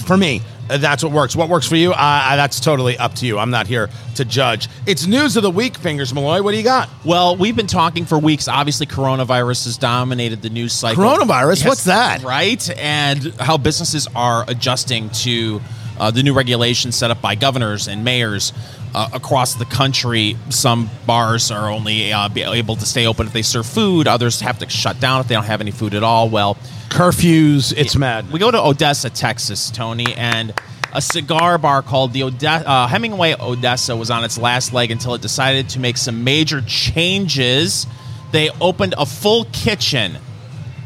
[0.07, 1.35] For me, uh, that's what works.
[1.35, 1.93] What works for you?
[1.93, 3.39] Uh, that's totally up to you.
[3.39, 4.69] I'm not here to judge.
[4.87, 6.43] It's news of the week, fingers Malloy.
[6.43, 6.89] What do you got?
[7.05, 8.47] Well, we've been talking for weeks.
[8.47, 11.03] Obviously, coronavirus has dominated the news cycle.
[11.03, 11.67] Coronavirus?
[11.67, 12.23] What's that?
[12.23, 12.71] Right?
[12.79, 15.61] And how businesses are adjusting to
[15.99, 18.53] uh, the new regulations set up by governors and mayors
[18.95, 20.37] uh, across the country.
[20.49, 24.41] Some bars are only uh, be able to stay open if they serve food, others
[24.41, 26.29] have to shut down if they don't have any food at all.
[26.29, 26.57] Well,
[26.89, 27.73] Curfews.
[27.77, 28.31] It's mad.
[28.33, 30.53] we go to Odessa, Texas, Tony, and
[30.93, 35.15] a cigar bar called the Ode- uh, Hemingway Odessa was on its last leg until
[35.15, 37.87] it decided to make some major changes.
[38.33, 40.19] They opened a full kitchen.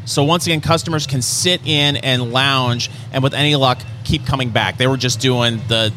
[0.05, 4.51] So once again, customers can sit in and lounge, and with any luck, keep coming
[4.51, 4.77] back.
[4.77, 5.91] They were just doing the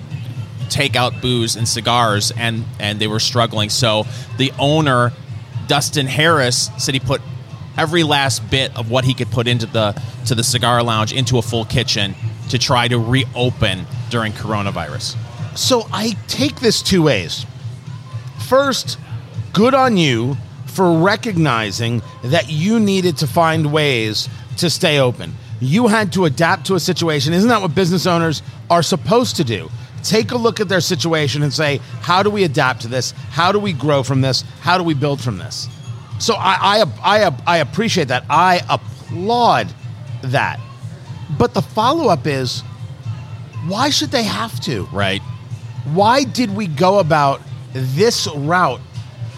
[0.68, 3.70] takeout booze and cigars, and and they were struggling.
[3.70, 5.12] So the owner,
[5.66, 7.20] Dustin Harris, said he put
[7.76, 11.38] every last bit of what he could put into the to the cigar lounge into
[11.38, 12.14] a full kitchen
[12.50, 15.16] to try to reopen during coronavirus.
[15.56, 17.46] So I take this two ways.
[18.48, 18.98] First,
[19.52, 24.28] good on you for recognizing that you needed to find ways
[24.58, 25.34] to stay open.
[25.60, 27.32] You had to adapt to a situation.
[27.32, 29.68] Isn't that what business owners are supposed to do?
[30.02, 33.12] Take a look at their situation and say, how do we adapt to this?
[33.30, 34.42] How do we grow from this?
[34.60, 35.68] How do we build from this?
[36.18, 38.24] So I, I, I, I appreciate that.
[38.28, 39.72] I applaud
[40.22, 40.60] that.
[41.38, 42.62] But the follow up is
[43.66, 44.84] why should they have to?
[44.92, 45.22] Right.
[45.84, 47.40] Why did we go about
[47.72, 48.80] this route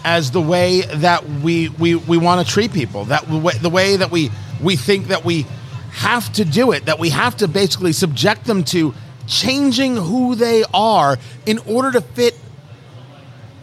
[0.03, 3.05] as the way that we we, we want to treat people?
[3.05, 5.45] That we, the way that we we think that we
[5.91, 8.93] have to do it, that we have to basically subject them to
[9.27, 12.35] changing who they are in order to fit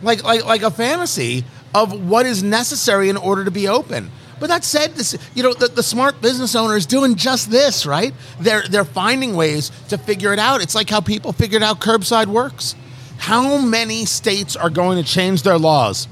[0.03, 1.45] like like like a fantasy
[1.75, 4.11] of what is necessary in order to be open.
[4.41, 7.85] But that said, this, you know, the, the smart business owner is doing just this,
[7.87, 8.15] right?
[8.39, 10.63] They're they're finding ways to figure it out.
[10.63, 12.77] It's like how people figured out curbside works.
[13.19, 16.07] How many states are going to change their laws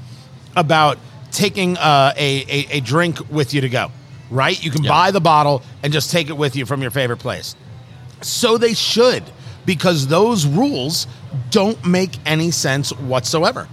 [0.57, 0.97] about
[1.31, 3.91] taking uh, a, a, a drink with you to go?
[4.29, 4.61] Right?
[4.61, 7.55] You can buy the bottle and just take it with you from your favorite place.
[8.21, 9.23] So they should,
[9.67, 11.05] because those rules
[11.51, 13.67] don't make any sense whatsoever.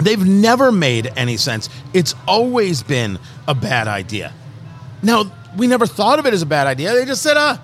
[0.00, 1.68] They've never made any sense.
[1.92, 3.18] It's always been
[3.48, 4.32] a bad idea.
[5.02, 6.92] Now, we never thought of it as a bad idea.
[6.92, 7.56] They just said, uh,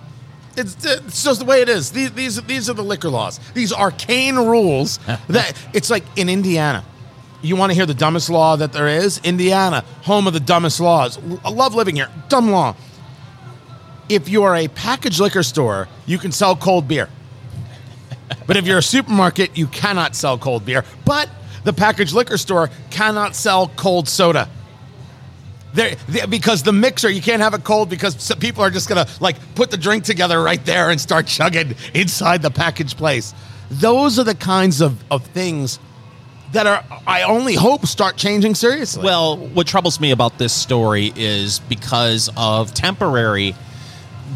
[0.56, 1.92] it's, it's just the way it is.
[1.92, 3.38] These, these, these are the liquor laws.
[3.52, 6.82] These arcane rules that it's like in Indiana.
[7.42, 9.20] You want to hear the dumbest law that there is?
[9.22, 11.18] Indiana, home of the dumbest laws.
[11.44, 12.08] I love living here.
[12.30, 12.74] Dumb law.
[14.08, 17.10] If you are a packaged liquor store, you can sell cold beer.
[18.46, 20.84] But if you're a supermarket, you cannot sell cold beer.
[21.04, 21.28] But
[21.64, 24.48] the packaged liquor store cannot sell cold soda.
[25.74, 25.96] There,
[26.28, 29.72] because the mixer, you can't have it cold because people are just gonna like put
[29.72, 33.34] the drink together right there and start chugging inside the packaged place.
[33.70, 35.80] Those are the kinds of, of things
[36.52, 39.02] that are, I only hope, start changing seriously.
[39.02, 43.56] Well, what troubles me about this story is because of temporary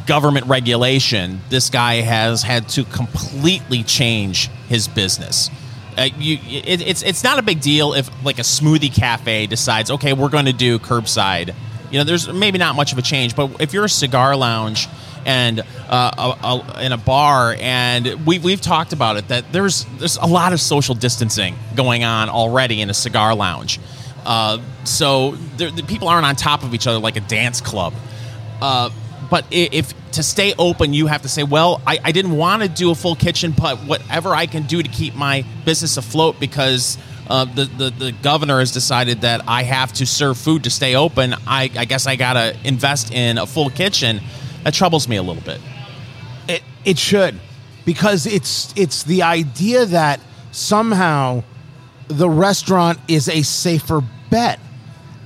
[0.09, 5.51] government regulation, this guy has had to completely change his business.
[5.97, 9.91] Uh, you, it, it's it's not a big deal if like a smoothie cafe decides,
[9.91, 11.55] okay, we're going to do curbside.
[11.91, 14.89] You know, there's maybe not much of a change, but if you're a cigar lounge
[15.27, 19.85] and uh, a, a, in a bar, and we we've talked about it that there's
[19.99, 23.79] there's a lot of social distancing going on already in a cigar lounge.
[24.25, 27.93] Uh, so the people aren't on top of each other like a dance club.
[28.61, 28.91] Uh,
[29.31, 32.69] but if to stay open, you have to say, well, I, I didn't want to
[32.69, 36.99] do a full kitchen, but whatever I can do to keep my business afloat because
[37.29, 40.95] uh, the, the, the governor has decided that I have to serve food to stay
[40.95, 44.21] open, I, I guess I got to invest in a full kitchen.
[44.65, 45.61] That troubles me a little bit.
[46.49, 47.39] It it should
[47.85, 50.21] because it's it's the idea that
[50.53, 51.45] somehow
[52.09, 54.59] the restaurant is a safer bet.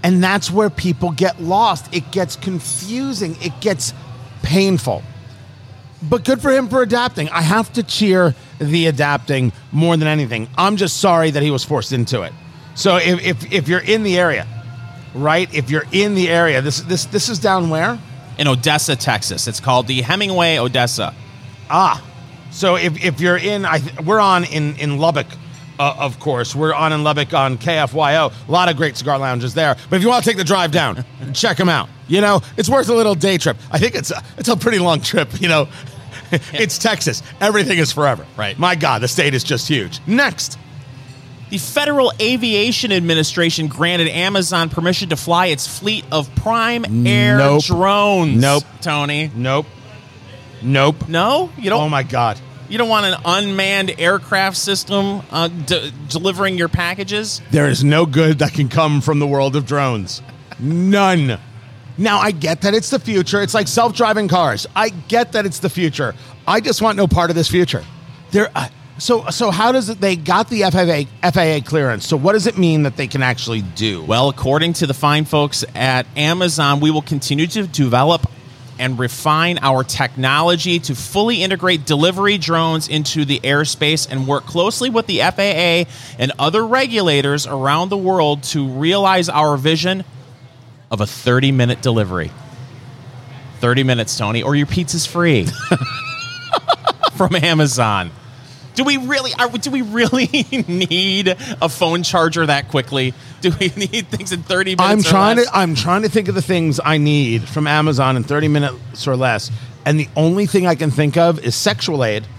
[0.02, 1.94] And that's where people get lost.
[1.94, 3.36] It gets confusing.
[3.40, 3.94] It gets
[4.42, 5.02] painful.
[6.02, 7.28] But good for him for adapting.
[7.28, 10.48] I have to cheer the adapting more than anything.
[10.58, 12.32] I'm just sorry that he was forced into it.
[12.74, 14.46] So if, if, if you're in the area,
[15.14, 15.52] right?
[15.54, 17.98] If you're in the area, this this this is down where?
[18.38, 21.14] In Odessa, Texas, it's called the Hemingway Odessa.
[21.68, 22.02] Ah,
[22.50, 25.26] so if, if you're in, I we're on in in Lubbock,
[25.78, 26.54] uh, of course.
[26.54, 28.32] We're on in Lubbock on KFYO.
[28.48, 29.76] A lot of great cigar lounges there.
[29.90, 31.04] But if you want to take the drive down,
[31.34, 31.88] check them out.
[32.08, 33.56] You know, it's worth a little day trip.
[33.70, 35.40] I think it's a, it's a pretty long trip.
[35.40, 35.68] You know,
[36.52, 37.22] it's Texas.
[37.40, 38.26] Everything is forever.
[38.36, 38.58] Right.
[38.58, 40.00] My God, the state is just huge.
[40.06, 40.58] Next.
[41.50, 47.64] The Federal Aviation Administration granted Amazon permission to fly its fleet of Prime Air Nope.
[47.64, 48.40] drones.
[48.40, 48.64] Nope.
[48.80, 49.30] Tony.
[49.34, 49.66] Nope.
[50.62, 51.08] Nope.
[51.08, 51.82] No, you don't.
[51.82, 52.40] Oh my God.
[52.72, 57.42] You don't want an unmanned aircraft system uh, d- delivering your packages.
[57.50, 60.22] There is no good that can come from the world of drones.
[60.58, 61.38] None.
[61.98, 63.42] Now, I get that it's the future.
[63.42, 64.66] It's like self driving cars.
[64.74, 66.14] I get that it's the future.
[66.48, 67.84] I just want no part of this future.
[68.30, 68.50] There.
[68.54, 70.00] Uh, so, so how does it?
[70.00, 72.08] They got the FAA, FAA clearance.
[72.08, 74.02] So, what does it mean that they can actually do?
[74.02, 78.30] Well, according to the fine folks at Amazon, we will continue to develop
[78.82, 84.90] and refine our technology to fully integrate delivery drones into the airspace and work closely
[84.90, 90.02] with the FAA and other regulators around the world to realize our vision
[90.90, 92.32] of a 30 minute delivery.
[93.60, 95.46] 30 minutes, Tony, or your pizza's free
[97.12, 98.10] from Amazon.
[98.74, 100.26] Do we really are, do we really
[100.68, 103.14] need a phone charger that quickly?
[103.40, 104.90] Do we need things in 30 minutes?
[104.90, 105.46] I'm or trying less?
[105.46, 105.56] to.
[105.56, 109.16] I'm trying to think of the things I need from Amazon in 30 minutes or
[109.16, 109.50] less,
[109.84, 112.24] and the only thing I can think of is sexual aid.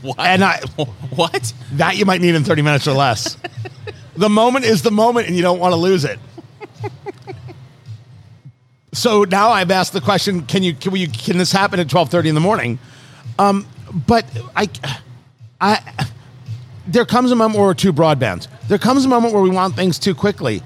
[0.00, 0.18] What?
[0.20, 0.58] And I
[1.10, 1.52] what?
[1.72, 3.36] that you might need in 30 minutes or less.
[4.16, 6.18] the moment is the moment and you don't want to lose it.
[8.94, 12.28] so now I've asked the question, can you can we can this happen at 12:30
[12.28, 12.78] in the morning?
[13.38, 13.66] Um,
[14.06, 14.24] but
[14.56, 14.70] I
[15.62, 15.80] I
[16.86, 18.48] there comes a moment where we're too broadband.
[18.68, 20.62] There comes a moment where we want things too quickly.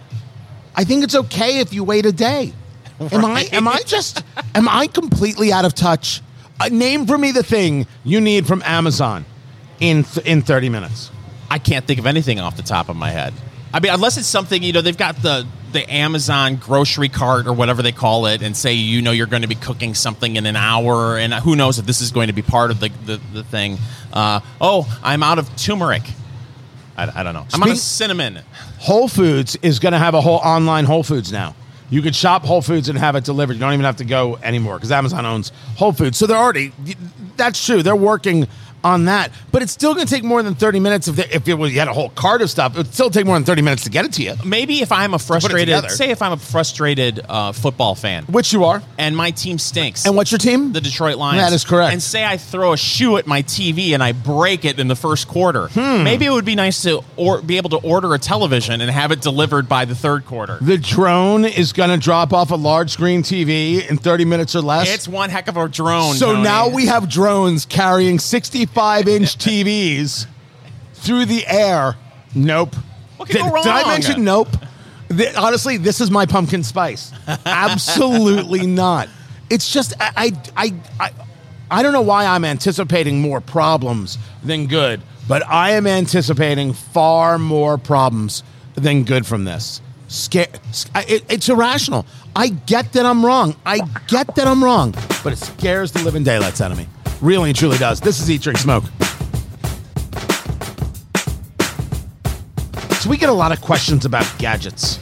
[0.75, 2.53] I think it's okay if you wait a day.
[2.99, 6.23] Am I am I just am I completely out of touch?
[6.59, 9.27] Uh, name for me the thing you need from Amazon
[9.79, 11.11] in th- in 30 minutes.
[11.51, 13.35] I can't think of anything off the top of my head.
[13.75, 15.47] I mean, unless it's something you know, they've got the
[15.77, 19.43] the Amazon grocery cart or whatever they call it, and say you know you're going
[19.43, 22.33] to be cooking something in an hour, and who knows if this is going to
[22.33, 23.79] be part of the the, the thing.
[24.13, 26.03] Uh, oh, I'm out of turmeric.
[26.97, 27.47] I, I don't know.
[27.53, 28.41] I'm out of cinnamon.
[28.79, 31.55] Whole Foods is going to have a whole online Whole Foods now.
[31.89, 33.55] You could shop Whole Foods and have it delivered.
[33.55, 36.19] You don't even have to go anymore because Amazon owns Whole Foods.
[36.19, 36.73] So they're already,
[37.37, 37.83] that's true.
[37.83, 38.49] They're working
[38.87, 39.31] on that.
[39.53, 41.73] But it's still going to take more than 30 minutes if, they, if it was,
[41.73, 42.75] you had a whole cart of stuff.
[42.75, 44.93] It would still take more than 30 minutes to get it to you, Maybe if
[44.93, 48.83] I'm a frustrated, say if I'm a frustrated uh, football fan, which you are.
[48.99, 50.07] and my team stinks.
[50.07, 50.73] And what's your team?
[50.73, 51.43] the Detroit Lions.
[51.43, 51.93] That is correct.
[51.93, 54.97] And say I throw a shoe at my TV and I break it in the
[54.97, 55.69] first quarter.
[55.69, 56.05] Hmm.
[56.05, 59.11] Maybe it would be nice to or be able to order a television and have
[59.13, 60.59] it delivered by the third quarter.
[60.61, 64.61] the drone is going to drop off a large screen TV in 30 minutes or
[64.61, 64.93] less.
[64.93, 66.15] It's one heck of a drone.
[66.15, 66.43] So Tony.
[66.43, 68.19] now we have drones carrying
[68.77, 70.27] 65 inch TVs
[70.95, 71.97] through the air.
[72.35, 72.75] Nope.
[73.17, 74.49] What could did, go did I mention nope?
[75.09, 77.13] Th- honestly, this is my pumpkin spice.
[77.47, 79.09] Absolutely not.
[79.49, 81.13] It's just I, I I I
[81.71, 87.39] I don't know why I'm anticipating more problems than good, but I am anticipating far
[87.39, 88.43] more problems
[88.75, 89.81] than good from this.
[90.09, 90.49] Scare,
[90.95, 92.05] it, it's irrational.
[92.37, 93.57] I get that I'm wrong.
[93.65, 96.87] I get that I'm wrong, but it scares the living daylights out of me.
[97.23, 98.01] Really and truly does.
[98.01, 98.85] This is Eat, Drink, Smoke.
[103.01, 105.01] So we get a lot of questions about gadgets.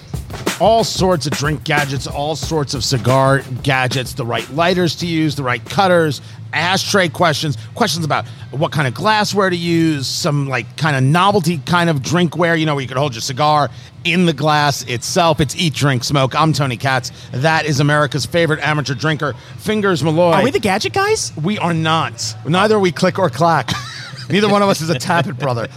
[0.61, 5.35] All sorts of drink gadgets, all sorts of cigar gadgets, the right lighters to use,
[5.35, 6.21] the right cutters,
[6.53, 11.59] ashtray questions, questions about what kind of glassware to use, some like kind of novelty
[11.59, 13.69] kind of drinkware, you know, where you could hold your cigar
[14.05, 15.41] in the glass itself.
[15.41, 16.35] It's Eat, Drink, Smoke.
[16.35, 17.11] I'm Tony Katz.
[17.33, 20.33] That is America's favorite amateur drinker, Fingers Malloy.
[20.33, 21.33] Are we the gadget guys?
[21.43, 22.37] We are not.
[22.47, 23.71] Neither are we click or clack.
[24.29, 25.69] Neither one of us is a tappet brother.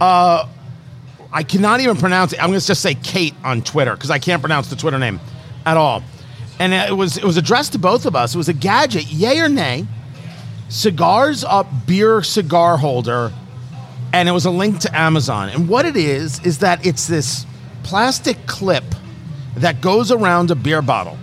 [0.00, 0.46] Uh,
[1.32, 2.42] I cannot even pronounce it.
[2.42, 5.20] I'm going to just say Kate on Twitter because I can't pronounce the Twitter name
[5.66, 6.02] at all.
[6.58, 8.34] And it was it was addressed to both of us.
[8.34, 9.86] It was a gadget, yay or nay?
[10.68, 13.32] Cigars up beer cigar holder,
[14.12, 15.48] and it was a link to Amazon.
[15.48, 17.44] And what it is is that it's this
[17.84, 18.84] plastic clip
[19.56, 21.16] that goes around a beer bottle.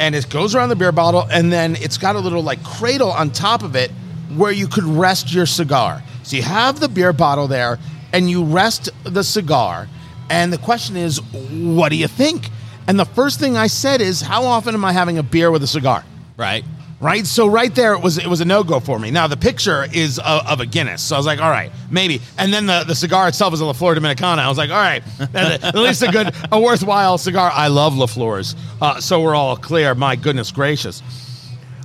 [0.00, 3.10] And it goes around the beer bottle and then it's got a little like cradle
[3.10, 3.90] on top of it
[4.36, 6.02] where you could rest your cigar.
[6.22, 7.78] So you have the beer bottle there
[8.12, 9.88] and you rest the cigar.
[10.30, 12.48] And the question is what do you think?
[12.86, 15.62] And the first thing i said is how often am i having a beer with
[15.62, 16.04] a cigar?
[16.36, 16.64] Right.
[17.00, 17.26] Right?
[17.26, 19.10] So right there, it was it was a no go for me.
[19.10, 22.20] Now the picture is of, of a Guinness, so I was like, all right, maybe.
[22.36, 24.38] And then the, the cigar itself is a La Flor Dominicana.
[24.38, 25.02] I was like, all right,
[25.34, 27.50] at least a good, a worthwhile cigar.
[27.52, 29.94] I love La Flores, uh, so we're all clear.
[29.94, 31.02] My goodness gracious,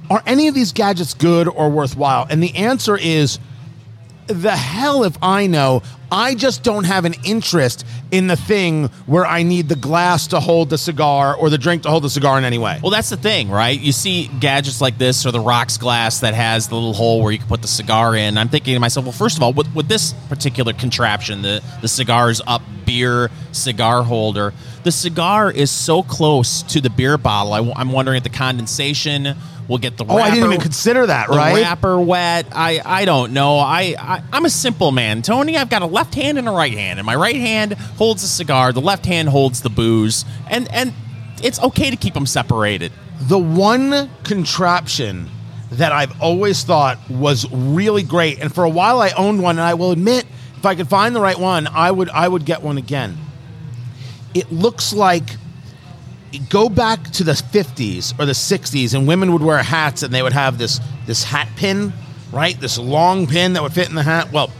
[0.09, 2.27] are any of these gadgets good or worthwhile?
[2.29, 3.39] And the answer is
[4.27, 5.83] the hell if I know.
[6.11, 10.39] I just don't have an interest in the thing where I need the glass to
[10.39, 12.79] hold the cigar or the drink to hold the cigar in any way.
[12.83, 13.79] Well, that's the thing, right?
[13.79, 17.31] You see gadgets like this or the rocks glass that has the little hole where
[17.31, 18.37] you can put the cigar in.
[18.37, 21.87] I'm thinking to myself, well, first of all, with, with this particular contraption, the, the
[21.87, 27.53] cigars up beer cigar holder, the cigar is so close to the beer bottle.
[27.53, 29.35] I, am wondering if the condensation
[29.67, 31.61] will get the Oh, I didn't even consider that, right?
[31.61, 32.47] wrapper wet.
[32.51, 33.57] I, I don't know.
[33.57, 35.57] I, I I'm a simple man, Tony.
[35.57, 38.27] I've got a left hand and a right hand, and my right hand holds the
[38.27, 40.93] cigar, the left hand holds the booze, and and
[41.41, 42.91] it's okay to keep them separated.
[43.21, 45.29] The one contraption
[45.71, 49.65] that I've always thought was really great, and for a while I owned one, and
[49.65, 50.25] I will admit,
[50.57, 53.17] if I could find the right one, I would I would get one again.
[54.33, 55.37] It looks like
[56.49, 60.21] go back to the 50s or the 60s and women would wear hats and they
[60.23, 61.93] would have this this hat pin,
[62.31, 62.59] right?
[62.59, 64.31] This long pin that would fit in the hat.
[64.31, 64.51] Well,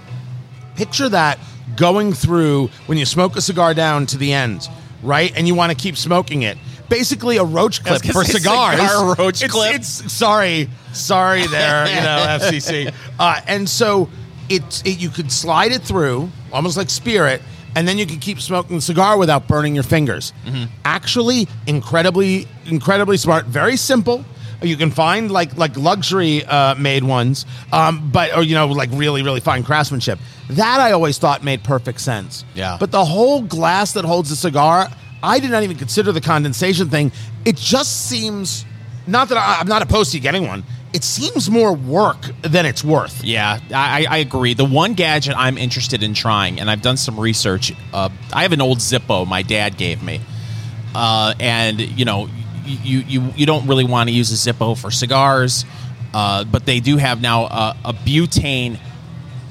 [0.75, 1.39] picture that
[1.75, 4.67] going through when you smoke a cigar down to the end,
[5.01, 5.31] right?
[5.36, 6.57] And you want to keep smoking it.
[6.89, 8.79] Basically, a roach clip for cigars.
[8.79, 9.75] cigar roach It's- clip.
[9.75, 12.93] It's sorry, sorry there, you know, FCC.
[13.17, 14.09] Uh, and so
[14.49, 17.41] it, it you could slide it through, almost like Spirit,
[17.75, 20.33] and then you can keep smoking the cigar without burning your fingers.
[20.45, 20.65] Mm-hmm.
[20.86, 23.45] Actually, incredibly, incredibly smart.
[23.45, 24.23] Very simple.
[24.62, 28.89] You can find like like luxury uh, made ones, um, but or you know like
[28.93, 30.19] really really fine craftsmanship.
[30.51, 32.45] That I always thought made perfect sense.
[32.55, 32.77] Yeah.
[32.79, 34.88] But the whole glass that holds the cigar,
[35.21, 37.12] I did not even consider the condensation thing.
[37.43, 38.63] It just seems
[39.05, 40.63] not that I, I'm not opposed to you getting one.
[40.93, 43.23] It seems more work than it's worth.
[43.23, 44.53] Yeah, I, I agree.
[44.53, 47.73] The one gadget I'm interested in trying, and I've done some research.
[47.91, 50.21] Uh, I have an old Zippo my dad gave me,
[50.93, 52.29] uh, and you know,
[52.65, 55.65] you you you don't really want to use a Zippo for cigars,
[56.13, 58.77] uh, but they do have now a, a butane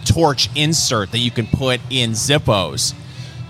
[0.05, 2.95] torch insert that you can put in Zippos.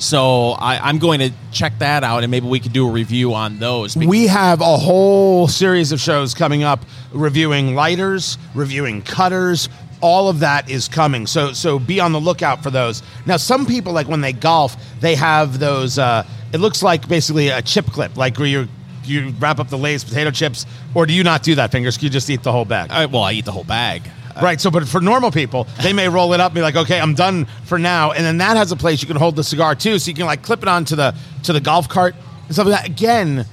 [0.03, 3.35] So I, I'm going to check that out, and maybe we could do a review
[3.35, 3.97] on those.
[3.97, 9.69] We have a whole series of shows coming up reviewing lighters, reviewing cutters.
[10.01, 11.29] All of that is coming.
[11.29, 13.05] So so be on the lookout for those.
[13.27, 17.49] Now some people like when they golf, they have those uh, it looks like basically
[17.51, 18.67] a chip clip, like where you
[19.05, 22.03] you wrap up the Lay's potato chips, or do you not do that, fingers?
[22.03, 22.91] You just eat the whole bag.
[22.91, 24.03] I, well, I eat the whole bag.
[24.41, 24.61] Right.
[24.61, 27.15] So, but for normal people, they may roll it up and be like, okay, I'm
[27.15, 28.13] done for now.
[28.13, 29.99] And then that has a place you can hold the cigar too.
[29.99, 31.15] So you can like clip it onto the
[31.45, 32.15] to the golf cart
[32.47, 32.89] and stuff like that.
[32.89, 33.47] Again,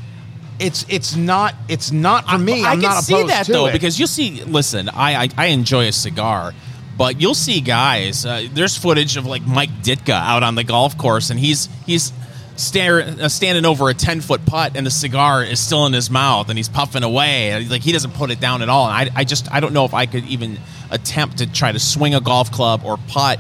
[0.60, 2.64] it's it's not it's not for me.
[2.64, 3.74] I I'm can not see that though it.
[3.74, 4.44] because you'll see.
[4.44, 6.54] Listen, I I, I enjoy a cigar,
[6.98, 8.26] but you'll see guys.
[8.26, 12.12] Uh, there's footage of like Mike Ditka out on the golf course, and he's he's
[12.60, 16.10] stare, uh, standing over a ten foot putt, and the cigar is still in his
[16.10, 17.66] mouth, and he's puffing away.
[17.66, 18.88] Like he doesn't put it down at all.
[18.90, 20.60] And I I just I don't know if I could even
[20.92, 23.40] attempt to try to swing a golf club or putt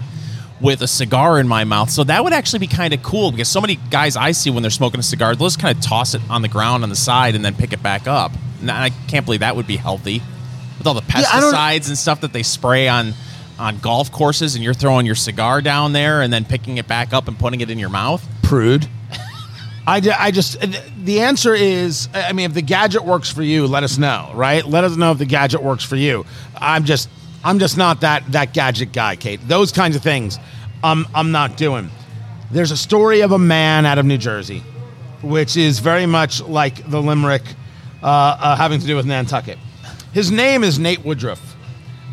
[0.61, 1.89] with a cigar in my mouth.
[1.89, 4.61] So that would actually be kind of cool because so many guys I see when
[4.61, 6.95] they're smoking a cigar, they'll just kind of toss it on the ground on the
[6.95, 8.31] side and then pick it back up.
[8.61, 10.21] And I can't believe that would be healthy
[10.77, 13.13] with all the pesticides and stuff that they spray on
[13.57, 17.13] on golf courses and you're throwing your cigar down there and then picking it back
[17.13, 18.25] up and putting it in your mouth.
[18.41, 18.87] prude.
[19.89, 20.59] I, I just
[21.03, 24.63] the answer is I mean if the gadget works for you let us know right?
[24.63, 26.27] Let us know if the gadget works for you.
[26.55, 27.09] I'm just
[27.43, 29.39] I'm just not that that gadget guy Kate.
[29.47, 30.37] Those kinds of things
[30.83, 31.89] I'm I'm not doing.
[32.51, 34.61] There's a story of a man out of New Jersey
[35.23, 37.43] which is very much like the limerick
[38.03, 39.57] uh, uh, having to do with Nantucket.
[40.13, 41.55] His name is Nate Woodruff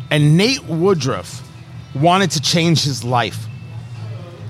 [0.09, 1.47] and Nate Woodruff
[1.93, 3.45] wanted to change his life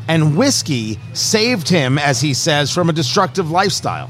[0.07, 4.09] and whiskey saved him, as he says, from a destructive lifestyle.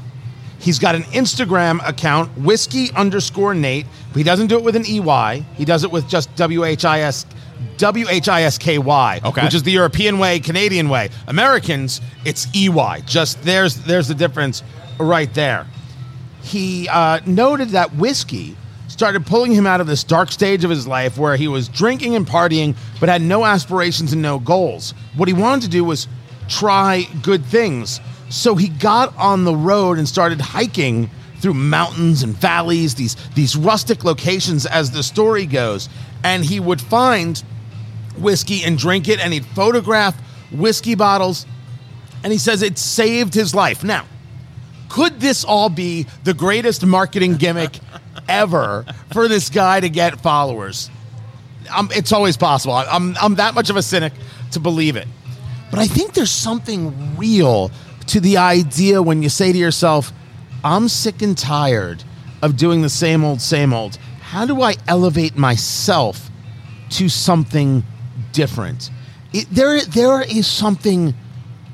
[0.60, 4.84] He's got an Instagram account, whiskey underscore Nate, but he doesn't do it with an
[4.86, 5.44] EY.
[5.54, 7.26] He does it with just W H I S
[7.76, 9.44] W H I S K Y, Okay.
[9.44, 11.10] which is the European way, Canadian way.
[11.28, 13.02] Americans, it's EY.
[13.06, 14.62] Just there's there's the difference
[14.98, 15.66] right there.
[16.42, 18.56] He uh, noted that whiskey
[18.88, 22.16] started pulling him out of this dark stage of his life where he was drinking
[22.16, 24.92] and partying but had no aspirations and no goals.
[25.16, 26.08] What he wanted to do was
[26.48, 28.00] try good things.
[28.30, 33.54] So he got on the road and started hiking through mountains and valleys, these these
[33.54, 35.88] rustic locations as the story goes,
[36.24, 37.42] and he would find
[38.16, 40.20] whiskey and drink it and he'd photograph
[40.50, 41.46] whiskey bottles
[42.24, 43.84] and he says it saved his life.
[43.84, 44.04] Now,
[44.88, 47.78] could this all be the greatest marketing gimmick
[48.28, 50.90] ever for this guy to get followers?
[51.74, 52.74] Um, it's always possible.
[52.74, 54.12] I'm, I'm that much of a cynic
[54.52, 55.06] to believe it.
[55.70, 57.70] But I think there's something real
[58.06, 60.12] to the idea when you say to yourself,
[60.64, 62.02] I'm sick and tired
[62.42, 63.96] of doing the same old, same old.
[64.20, 66.30] How do I elevate myself
[66.90, 67.84] to something
[68.32, 68.90] different?
[69.32, 71.14] It, there, there is something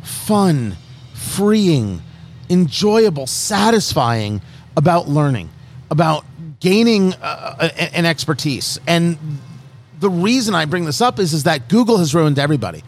[0.03, 0.77] fun,
[1.13, 2.03] freeing,
[2.51, 4.43] enjoyable, satisfying
[4.77, 5.51] about learning,
[5.91, 6.25] about
[6.65, 8.81] gaining uh, an expertise.
[8.87, 9.19] And
[10.01, 12.83] the reason I bring this up is, is that Google has ruined everybody.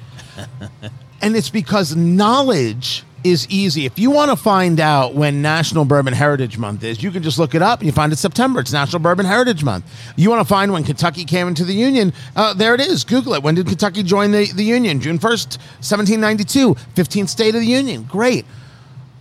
[1.21, 3.85] and it's because knowledge is easy.
[3.85, 7.39] If you want to find out when National Bourbon Heritage Month is, you can just
[7.39, 8.61] look it up and you find it September.
[8.61, 9.85] It's National Bourbon Heritage Month.
[10.17, 13.05] You want to find when Kentucky came into the Union, uh, there it is.
[13.05, 13.43] Google it.
[13.43, 15.01] When did Kentucky join the, the Union?
[15.01, 18.05] June 1st, 1792, 15th State of the Union.
[18.05, 18.47] Great.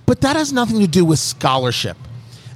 [0.06, 1.98] But that has nothing to do with scholarship.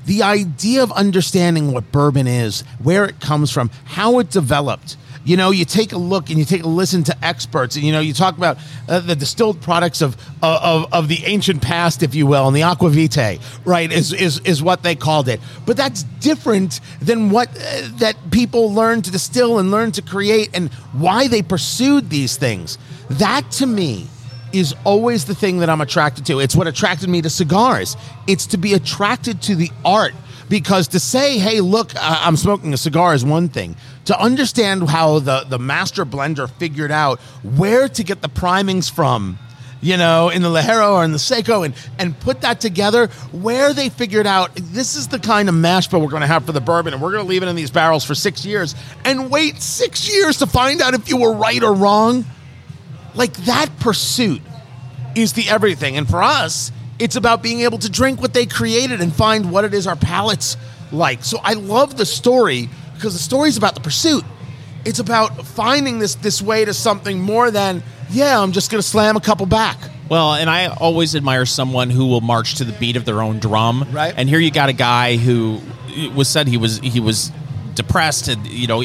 [0.09, 4.97] The idea of understanding what bourbon is, where it comes from, how it developed.
[5.23, 7.91] You know, you take a look and you take a listen to experts, and you
[7.91, 12.15] know, you talk about uh, the distilled products of, of of the ancient past, if
[12.15, 13.91] you will, and the aquavitae, right?
[13.91, 15.39] Is is is what they called it.
[15.67, 20.49] But that's different than what uh, that people learn to distill and learn to create,
[20.55, 22.79] and why they pursued these things.
[23.11, 24.07] That to me
[24.53, 26.39] is always the thing that I'm attracted to.
[26.39, 27.95] It's what attracted me to cigars.
[28.27, 30.13] It's to be attracted to the art
[30.49, 33.75] because to say, "Hey, look, I'm smoking a cigar" is one thing.
[34.05, 39.37] To understand how the the master blender figured out where to get the primings from
[39.81, 43.73] you know, in the Ligero or in the Seco and, and put that together where
[43.73, 46.51] they figured out this is the kind of mash bill we're going to have for
[46.51, 48.75] the bourbon and we're going to leave it in these barrels for six years
[49.05, 52.25] and wait six years to find out if you were right or wrong.
[53.19, 54.41] Like that pursuit
[55.13, 55.97] is the everything.
[55.97, 59.65] And for us, it's about being able to drink what they created and find what
[59.65, 60.55] it is our palates
[60.93, 61.25] like.
[61.25, 64.23] So I love the story because the story is about the pursuit.
[64.85, 68.87] It's about finding this this way to something more than yeah, I'm just going to
[68.87, 69.77] slam a couple back.
[70.09, 73.39] Well, and I always admire someone who will march to the beat of their own
[73.39, 73.85] drum.
[73.91, 74.13] Right.
[74.15, 75.61] And here you got a guy who
[76.15, 77.33] was said he was he was
[77.75, 78.81] depressed and you know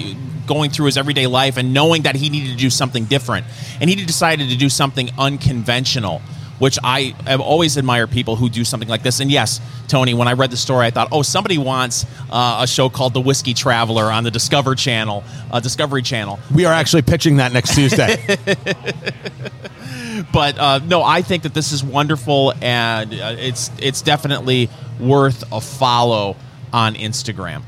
[0.47, 3.47] going through his everyday life and knowing that he needed to do something different,
[3.81, 6.23] and he decided to do something unconventional.
[6.61, 9.19] Which I have always admired people who do something like this.
[9.19, 12.67] And yes, Tony, when I read the story, I thought, oh, somebody wants uh, a
[12.69, 16.39] show called The Whiskey Traveler on the Discover Channel, uh, Discovery Channel.
[16.55, 18.25] We are actually pitching that next Tuesday.
[20.33, 24.71] but uh, no, I think that this is wonderful, and uh, it's it's definitely
[25.01, 26.37] worth a follow
[26.73, 27.63] on Instagram.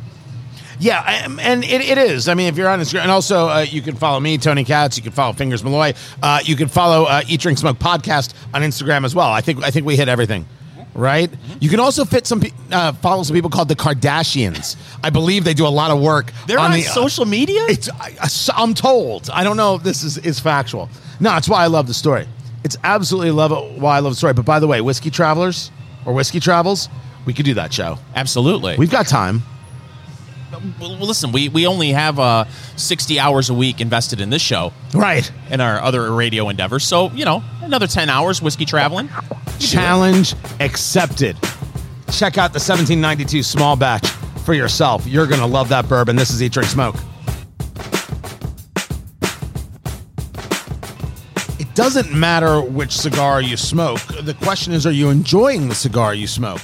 [0.78, 2.28] Yeah, I- and it, it is.
[2.28, 4.96] I mean, if you're on Instagram, and also uh, you can follow me, Tony Katz.
[4.96, 5.94] You can follow Fingers Malloy.
[6.22, 9.28] Uh, you can follow uh, Eat Drink Smoke podcast on Instagram as well.
[9.30, 10.46] I think I think we hit everything,
[10.94, 11.30] right?
[11.60, 14.76] You can also fit some pe- uh, follow some people called the Kardashians.
[15.02, 16.32] I believe they do a lot of work.
[16.46, 17.60] They're on, the, social media.
[17.68, 19.30] It's I, am told.
[19.30, 20.88] I don't know if this is is factual.
[21.20, 22.26] No, it's why I love the story.
[22.64, 24.34] It's absolutely love it, why I love the story.
[24.34, 25.70] But by the way, whiskey travelers
[26.04, 26.88] or whiskey travels,
[27.24, 27.98] we could do that show.
[28.14, 28.76] Absolutely.
[28.76, 29.42] We've got time.
[30.80, 32.44] Well, listen, we, we only have uh,
[32.76, 35.30] 60 hours a week invested in this show Right.
[35.50, 36.84] and our other radio endeavors.
[36.84, 39.08] So, you know, another 10 hours whiskey traveling.
[39.58, 41.36] Challenge accepted.
[42.12, 44.06] Check out the 1792 small batch
[44.44, 45.06] for yourself.
[45.06, 46.16] You're going to love that bourbon.
[46.16, 46.94] This is Eat, Drink, Smoke.
[51.58, 54.00] It doesn't matter which cigar you smoke.
[54.22, 56.60] The question is, are you enjoying the cigar you smoke?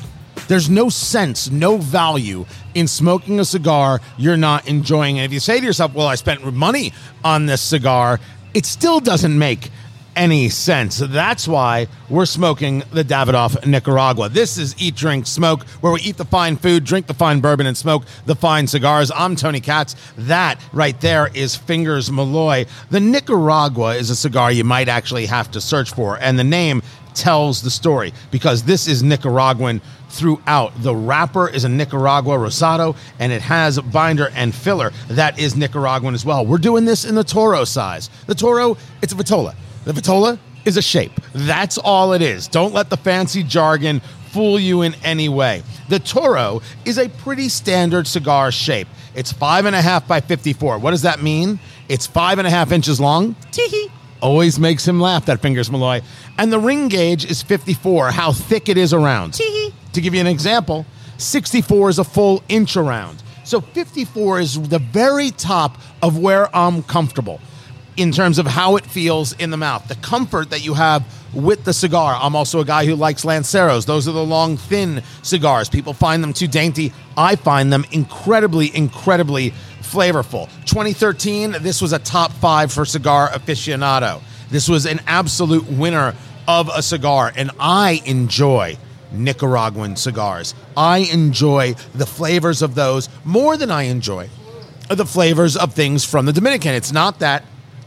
[0.52, 2.44] There's no sense, no value
[2.74, 5.18] in smoking a cigar you're not enjoying.
[5.18, 6.92] And if you say to yourself, well, I spent money
[7.24, 8.20] on this cigar,
[8.52, 9.70] it still doesn't make
[10.14, 10.98] any sense.
[10.98, 14.28] That's why we're smoking the Davidoff Nicaragua.
[14.28, 17.66] This is Eat, Drink, Smoke, where we eat the fine food, drink the fine bourbon,
[17.66, 19.10] and smoke the fine cigars.
[19.10, 19.96] I'm Tony Katz.
[20.18, 22.66] That right there is Fingers Malloy.
[22.90, 26.82] The Nicaragua is a cigar you might actually have to search for, and the name
[27.14, 29.80] tells the story because this is Nicaraguan
[30.12, 30.72] throughout.
[30.82, 36.14] The wrapper is a Nicaragua Rosado, and it has binder and filler that is Nicaraguan
[36.14, 36.44] as well.
[36.46, 38.10] We're doing this in the Toro size.
[38.26, 39.54] The Toro, it's a Vitola.
[39.84, 41.12] The Vitola is a shape.
[41.34, 42.46] That's all it is.
[42.46, 44.00] Don't let the fancy jargon
[44.30, 45.62] fool you in any way.
[45.88, 48.88] The Toro is a pretty standard cigar shape.
[49.14, 50.78] It's five and a half by 54.
[50.78, 51.58] What does that mean?
[51.88, 53.34] It's five and a half inches long.
[53.50, 53.90] Teehee.
[54.22, 56.00] Always makes him laugh, that Fingers Malloy.
[56.38, 59.34] And the ring gauge is 54, how thick it is around.
[59.92, 60.86] To give you an example,
[61.18, 63.22] 64 is a full inch around.
[63.44, 67.40] So 54 is the very top of where I'm comfortable
[67.96, 71.64] in terms of how it feels in the mouth, the comfort that you have with
[71.64, 72.18] the cigar.
[72.18, 73.84] I'm also a guy who likes Lanceros.
[73.84, 75.68] Those are the long, thin cigars.
[75.68, 76.92] People find them too dainty.
[77.16, 80.48] I find them incredibly, incredibly flavorful.
[80.64, 84.22] 2013, this was a top five for Cigar Aficionado.
[84.50, 86.14] This was an absolute winner
[86.48, 88.78] of a cigar, and I enjoy
[89.12, 90.54] Nicaraguan cigars.
[90.76, 94.28] I enjoy the flavors of those more than I enjoy
[94.88, 96.74] the flavors of things from the Dominican.
[96.74, 97.44] It's not that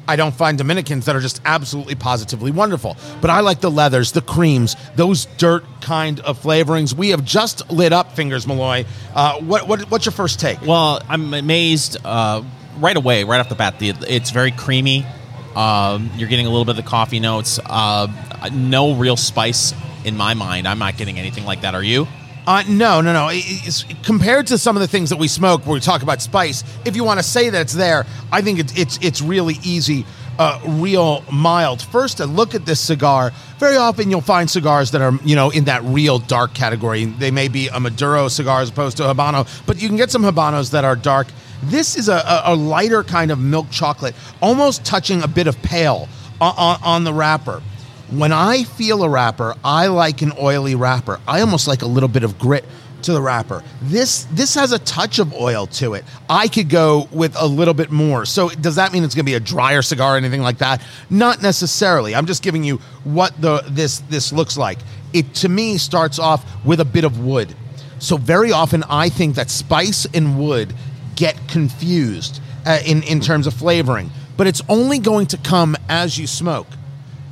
[0.07, 4.11] I don't find Dominicans that are just absolutely positively wonderful, but I like the leathers,
[4.11, 6.93] the creams, those dirt kind of flavorings.
[6.93, 8.85] We have just lit up Fingers Malloy.
[9.13, 10.61] Uh, what, what, what's your first take?
[10.61, 12.43] Well, I'm amazed uh,
[12.77, 13.79] right away, right off the bat.
[13.79, 15.05] The, it's very creamy.
[15.55, 17.59] Um, you're getting a little bit of the coffee notes.
[17.65, 18.07] Uh,
[18.53, 19.73] no real spice
[20.05, 20.67] in my mind.
[20.67, 21.75] I'm not getting anything like that.
[21.75, 22.07] Are you?
[22.47, 23.29] Uh, no, no, no.
[23.29, 26.63] It's- compared to some of the things that we smoke, where we talk about spice,
[26.85, 30.05] if you want to say that it's there, I think it's it's, it's really easy,
[30.37, 31.81] uh, real mild.
[31.81, 33.31] First, a look at this cigar.
[33.57, 37.05] Very often, you'll find cigars that are you know in that real dark category.
[37.05, 40.11] They may be a Maduro cigar as opposed to a Habano, but you can get
[40.11, 41.27] some Habanos that are dark.
[41.63, 46.07] This is a, a, lighter kind of milk chocolate, almost touching a bit of pale
[46.39, 47.63] on, on, on the wrapper.
[48.11, 51.19] When I feel a wrapper, I like an oily wrapper.
[51.27, 52.63] I almost like a little bit of grit
[53.01, 53.63] to the wrapper.
[53.81, 56.05] This this has a touch of oil to it.
[56.29, 58.25] I could go with a little bit more.
[58.25, 60.83] So does that mean it's going to be a drier cigar or anything like that?
[61.09, 62.13] Not necessarily.
[62.13, 64.77] I'm just giving you what the this this looks like.
[65.13, 67.55] It to me starts off with a bit of wood.
[67.97, 70.75] So very often I think that spice and wood
[71.15, 76.19] get confused uh, in in terms of flavoring, but it's only going to come as
[76.19, 76.67] you smoke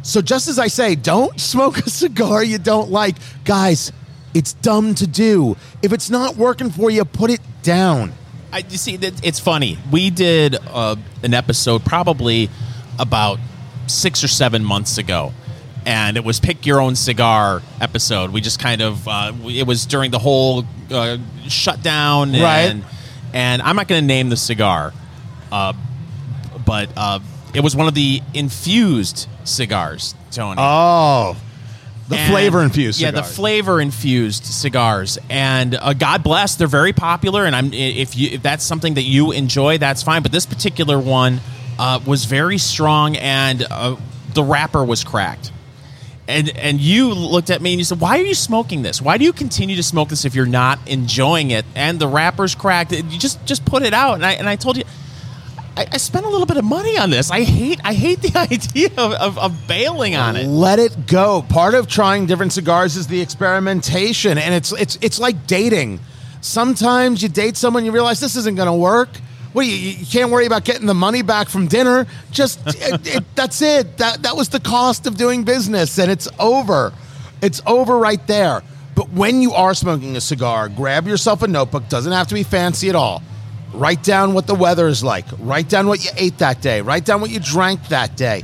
[0.03, 3.91] So just as I say, don't smoke a cigar you don't like, guys.
[4.33, 5.57] It's dumb to do.
[5.83, 8.13] If it's not working for you, put it down.
[8.51, 9.77] I, you see, that- it's funny.
[9.91, 12.49] We did uh, an episode probably
[12.99, 13.39] about
[13.87, 15.33] six or seven months ago,
[15.85, 18.31] and it was pick your own cigar episode.
[18.31, 22.69] We just kind of uh, it was during the whole uh, shutdown, Right.
[22.71, 22.83] And,
[23.33, 24.93] and I'm not going to name the cigar,
[25.51, 25.73] uh,
[26.65, 27.19] but uh,
[27.53, 30.55] it was one of the infused cigars, Tony.
[30.59, 31.35] Oh,
[32.09, 32.99] the And- flavor infused.
[32.99, 37.45] Yeah, the flavor infused cigars, and uh, God bless, they're very popular.
[37.45, 40.21] And I'm if you if that's something that you enjoy, that's fine.
[40.21, 41.39] But this particular one
[41.79, 43.95] uh, was very strong, and uh,
[44.33, 45.51] the wrapper was cracked.
[46.27, 49.01] And and you looked at me and you said, "Why are you smoking this?
[49.01, 52.55] Why do you continue to smoke this if you're not enjoying it?" And the wrapper's
[52.55, 52.91] cracked.
[52.93, 54.15] You just just put it out.
[54.15, 54.83] And I and I told you.
[55.75, 57.31] I, I spent a little bit of money on this.
[57.31, 60.47] I hate I hate the idea of, of, of bailing on it.
[60.47, 61.43] Let it go.
[61.49, 65.99] Part of trying different cigars is the experimentation, and it's it's it's like dating.
[66.41, 69.09] Sometimes you date someone, you realize this isn't going to work.
[69.53, 72.05] Well, you, you can't worry about getting the money back from dinner.
[72.31, 73.97] Just it, it, that's it.
[73.97, 76.93] That that was the cost of doing business, and it's over.
[77.41, 78.61] It's over right there.
[78.95, 81.89] But when you are smoking a cigar, grab yourself a notebook.
[81.89, 83.23] Doesn't have to be fancy at all.
[83.73, 85.25] Write down what the weather is like.
[85.39, 86.81] Write down what you ate that day.
[86.81, 88.43] Write down what you drank that day.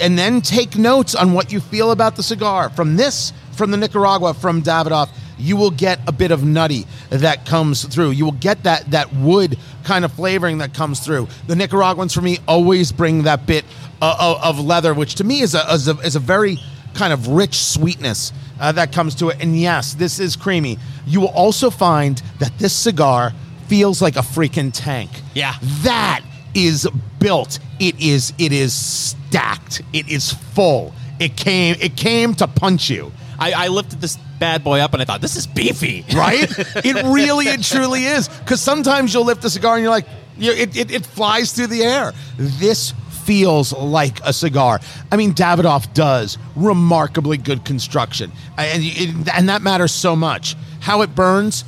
[0.00, 2.70] And then take notes on what you feel about the cigar.
[2.70, 7.44] From this, from the Nicaragua, from Davidoff, you will get a bit of nutty that
[7.44, 8.10] comes through.
[8.10, 11.28] You will get that that wood kind of flavoring that comes through.
[11.48, 13.64] The Nicaraguans, for me, always bring that bit
[14.00, 16.58] uh, of, of leather, which to me is a, is a, is a very
[16.94, 19.42] kind of rich sweetness uh, that comes to it.
[19.42, 20.78] And yes, this is creamy.
[21.06, 23.32] You will also find that this cigar
[23.64, 25.10] feels like a freaking tank.
[25.34, 25.54] Yeah.
[25.82, 26.22] That
[26.54, 26.88] is
[27.18, 27.58] built.
[27.80, 29.82] It is it is stacked.
[29.92, 30.94] It is full.
[31.18, 33.12] It came it came to punch you.
[33.38, 36.04] I, I lifted this bad boy up and I thought, this is beefy.
[36.14, 36.48] Right?
[36.84, 38.28] it really and truly is.
[38.28, 40.06] Because sometimes you'll lift a cigar and you're like,
[40.36, 42.12] you it, it, it flies through the air.
[42.36, 42.92] This
[43.24, 44.80] feels like a cigar.
[45.10, 50.56] I mean, Davidoff does remarkably good construction, and it, and that matters so much.
[50.80, 51.64] How it burns,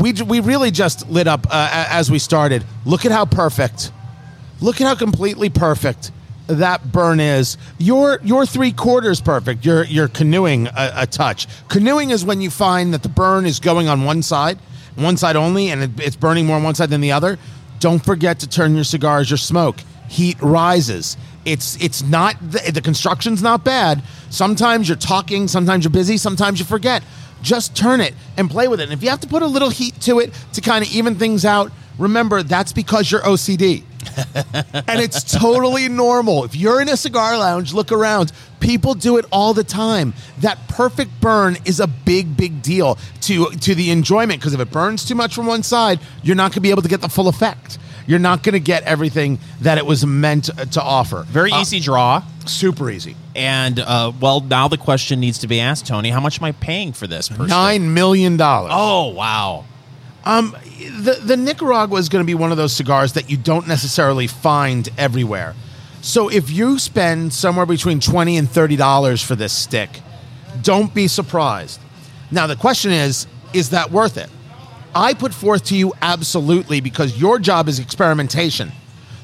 [0.00, 2.64] we we really just lit up uh, as we started.
[2.84, 3.92] Look at how perfect.
[4.60, 6.10] Look at how completely perfect
[6.48, 7.56] that burn is.
[7.78, 9.64] Your your three quarters perfect.
[9.64, 11.46] You're you're canoeing a, a touch.
[11.68, 14.58] Canoeing is when you find that the burn is going on one side,
[14.96, 17.38] one side only, and it, it's burning more on one side than the other.
[17.80, 19.76] Don't forget to turn your cigar as your smoke.
[20.08, 21.16] Heat rises.
[21.44, 24.02] It's it's not the, the construction's not bad.
[24.30, 27.02] Sometimes you're talking, sometimes you're busy, sometimes you forget.
[27.42, 28.84] Just turn it and play with it.
[28.84, 31.14] And if you have to put a little heat to it to kind of even
[31.16, 33.82] things out, remember that's because you're OCD
[34.34, 36.44] and it's totally normal.
[36.44, 38.32] If you're in a cigar lounge, look around.
[38.60, 40.14] People do it all the time.
[40.38, 44.70] That perfect burn is a big, big deal to to the enjoyment because if it
[44.70, 47.08] burns too much from one side, you're not going to be able to get the
[47.08, 47.78] full effect.
[48.08, 51.22] You're not going to get everything that it was meant to offer.
[51.28, 52.22] Very Uh, easy draw.
[52.46, 53.14] super easy.
[53.36, 56.08] And, uh, well, now the question needs to be asked, Tony.
[56.10, 57.28] How much am I paying for this?
[57.28, 57.48] Per stick?
[57.48, 58.72] Nine million dollars.
[58.74, 59.66] Oh, wow.
[60.24, 60.56] Um,
[61.00, 64.26] the the Nicaragua is going to be one of those cigars that you don't necessarily
[64.26, 65.54] find everywhere.
[66.00, 69.90] So if you spend somewhere between twenty and thirty dollars for this stick,
[70.62, 71.78] don't be surprised.
[72.30, 74.28] Now the question is, is that worth it?
[74.98, 78.72] I put forth to you absolutely because your job is experimentation.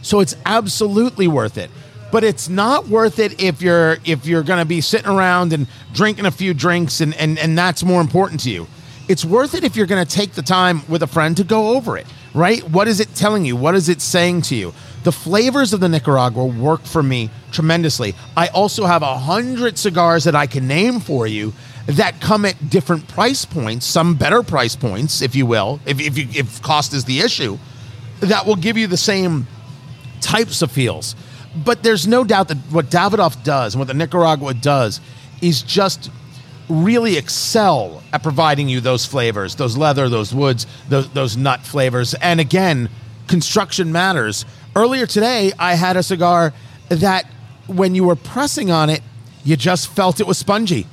[0.03, 1.69] So it's absolutely worth it.
[2.13, 5.67] But it's not worth it if you're if you're going to be sitting around and
[5.93, 8.69] drinking a few drinks and, and and that's more important to you.
[9.09, 11.77] It's worth it if you're going to take the time with a friend to go
[11.77, 12.63] over it, right?
[12.71, 13.57] What is it telling you?
[13.57, 14.73] What is it saying to you?
[15.05, 18.15] The flavors of the Nicaragua work for me tremendously.
[18.37, 21.53] I also have a hundred cigars that I can name for you
[21.87, 26.17] that come at different price points, some better price points, if you will, if, if,
[26.17, 27.59] you, if cost is the issue,
[28.21, 29.47] that will give you the same
[30.23, 31.15] types of feels.
[31.55, 35.01] But there's no doubt that what Davidoff does and what the Nicaragua does
[35.43, 36.11] is just
[36.69, 42.15] really excel at providing you those flavors, those leather, those woods, those, those nut flavors.
[42.15, 42.89] And again,
[43.29, 44.47] construction matters.
[44.77, 46.53] Earlier today, I had a cigar
[46.89, 47.27] that
[47.67, 49.01] when you were pressing on it,
[49.45, 50.87] you just felt it was spongy.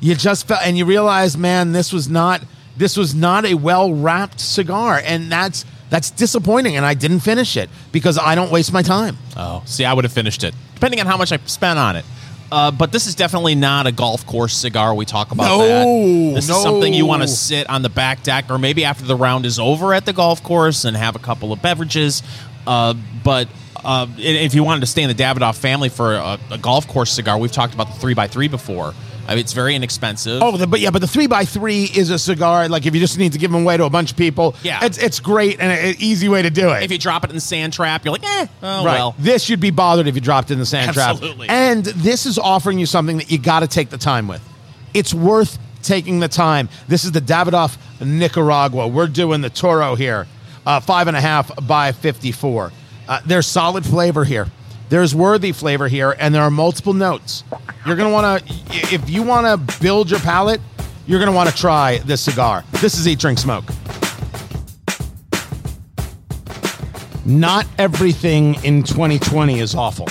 [0.00, 2.42] You just felt, and you realized, man, this was not
[2.76, 6.76] this was not a well wrapped cigar, and that's that's disappointing.
[6.76, 9.16] And I didn't finish it because I don't waste my time.
[9.36, 12.04] Oh, see, I would have finished it, depending on how much I spent on it.
[12.50, 14.94] Uh, but this is definitely not a golf course cigar.
[14.94, 16.34] We talk about No, that.
[16.34, 16.56] This no.
[16.58, 19.46] is something you want to sit on the back deck, or maybe after the round
[19.46, 22.22] is over at the golf course and have a couple of beverages.
[22.66, 22.94] Uh,
[23.24, 23.48] but
[23.84, 27.12] uh, if you wanted to stay in the Davidoff family for a, a golf course
[27.12, 28.94] cigar, we've talked about the three x three before.
[29.26, 30.42] I mean, it's very inexpensive.
[30.42, 32.68] Oh, the, but yeah, but the three by three is a cigar.
[32.68, 34.84] Like if you just need to give them away to a bunch of people, Yeah.
[34.84, 36.82] it's it's great and an easy way to do it.
[36.82, 38.94] if you drop it in the sand trap, you're like, eh, oh right.
[38.94, 39.14] well.
[39.20, 41.46] This you'd be bothered if you dropped it in the sand Absolutely.
[41.46, 41.48] trap.
[41.48, 41.48] Absolutely.
[41.48, 44.42] And this is offering you something that you got to take the time with.
[44.92, 46.68] It's worth taking the time.
[46.88, 48.88] This is the Davidoff Nicaragua.
[48.88, 50.26] We're doing the Toro here,
[50.66, 52.72] uh, five and a half by 54.
[53.08, 54.46] Uh, there's solid flavor here.
[54.88, 57.44] There's worthy flavor here, and there are multiple notes.
[57.86, 58.54] You're gonna want to,
[58.94, 60.60] if you want to build your palate,
[61.06, 62.64] you're gonna want to try this cigar.
[62.72, 63.64] This is Eat, Drink, Smoke.
[67.24, 70.08] Not everything in 2020 is awful.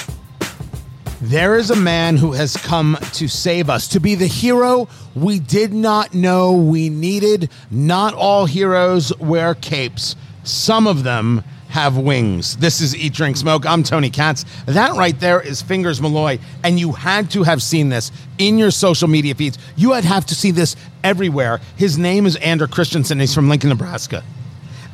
[1.22, 5.38] There is a man who has come to save us, to be the hero we
[5.38, 7.52] did not know we needed.
[7.70, 12.58] Not all heroes wear capes, some of them have wings.
[12.58, 13.66] This is Eat, Drink, Smoke.
[13.66, 14.46] I'm Tony Katz.
[14.66, 18.72] That right there is Fingers Malloy, and you had to have seen this in your
[18.72, 19.58] social media feeds.
[19.78, 21.62] You had have to see this everywhere.
[21.78, 23.20] His name is Ander Christensen.
[23.20, 24.24] He's from Lincoln, Nebraska.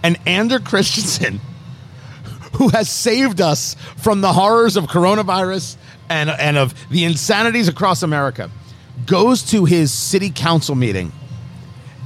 [0.03, 1.39] And Ander Christensen
[2.53, 5.77] who has saved us from the horrors of coronavirus
[6.09, 8.49] and, and of the insanities across America,
[9.05, 11.11] goes to his city council meeting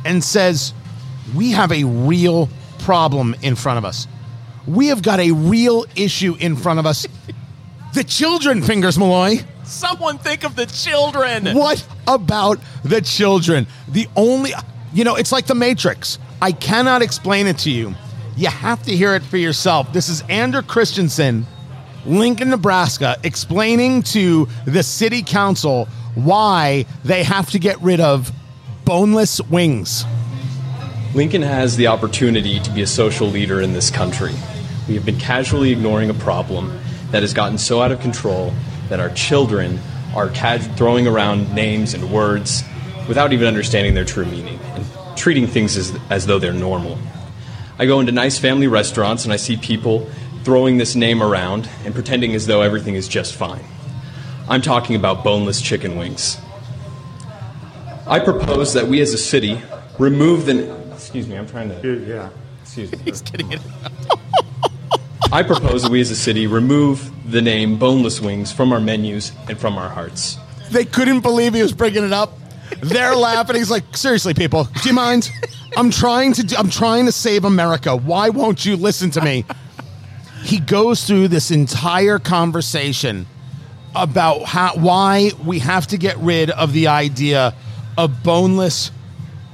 [0.05, 0.73] and says,
[1.35, 2.49] We have a real
[2.81, 4.07] problem in front of us.
[4.67, 7.07] We have got a real issue in front of us.
[7.93, 9.37] the children, Fingers Malloy.
[9.63, 11.55] Someone think of the children.
[11.55, 13.67] What about the children?
[13.87, 14.51] The only,
[14.93, 16.19] you know, it's like the Matrix.
[16.41, 17.95] I cannot explain it to you.
[18.35, 19.93] You have to hear it for yourself.
[19.93, 21.45] This is Andrew Christensen,
[22.05, 28.31] Lincoln, Nebraska, explaining to the city council why they have to get rid of
[28.85, 30.05] boneless wings.
[31.13, 34.31] Lincoln has the opportunity to be a social leader in this country.
[34.87, 36.79] We have been casually ignoring a problem
[37.11, 38.53] that has gotten so out of control
[38.87, 39.77] that our children
[40.15, 42.63] are throwing around names and words
[43.09, 44.85] without even understanding their true meaning and
[45.17, 46.97] treating things as, as though they're normal.
[47.77, 50.09] I go into nice family restaurants and I see people
[50.43, 53.65] throwing this name around and pretending as though everything is just fine.
[54.47, 56.37] I'm talking about boneless chicken wings.
[58.07, 59.61] I propose that we as a city
[59.99, 60.80] remove the.
[61.11, 62.05] Excuse me, I'm trying to.
[62.07, 62.29] Yeah.
[62.61, 62.99] Excuse me.
[63.03, 63.59] He's getting it.
[65.33, 69.33] I propose that we as a city remove the name boneless wings from our menus
[69.49, 70.37] and from our hearts.
[70.69, 72.31] They couldn't believe he was bringing it up.
[72.81, 73.57] They're laughing.
[73.57, 75.29] He's like, seriously, people, do you mind?
[75.75, 76.43] I'm trying to.
[76.43, 77.93] Do, I'm trying to save America.
[77.93, 79.43] Why won't you listen to me?
[80.43, 83.27] He goes through this entire conversation
[83.93, 87.53] about how why we have to get rid of the idea
[87.97, 88.91] of boneless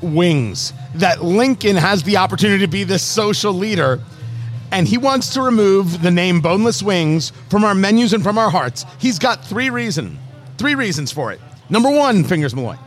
[0.02, 0.74] wings.
[0.98, 4.00] That Lincoln has the opportunity to be this social leader,
[4.72, 8.50] and he wants to remove the name boneless wings from our menus and from our
[8.50, 8.86] hearts.
[8.98, 10.18] He's got three reason,
[10.58, 11.40] three reasons for it.
[11.70, 12.78] Number one, fingers Malloy.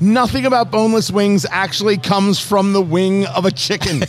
[0.00, 4.04] Nothing about boneless wings actually comes from the wing of a chicken.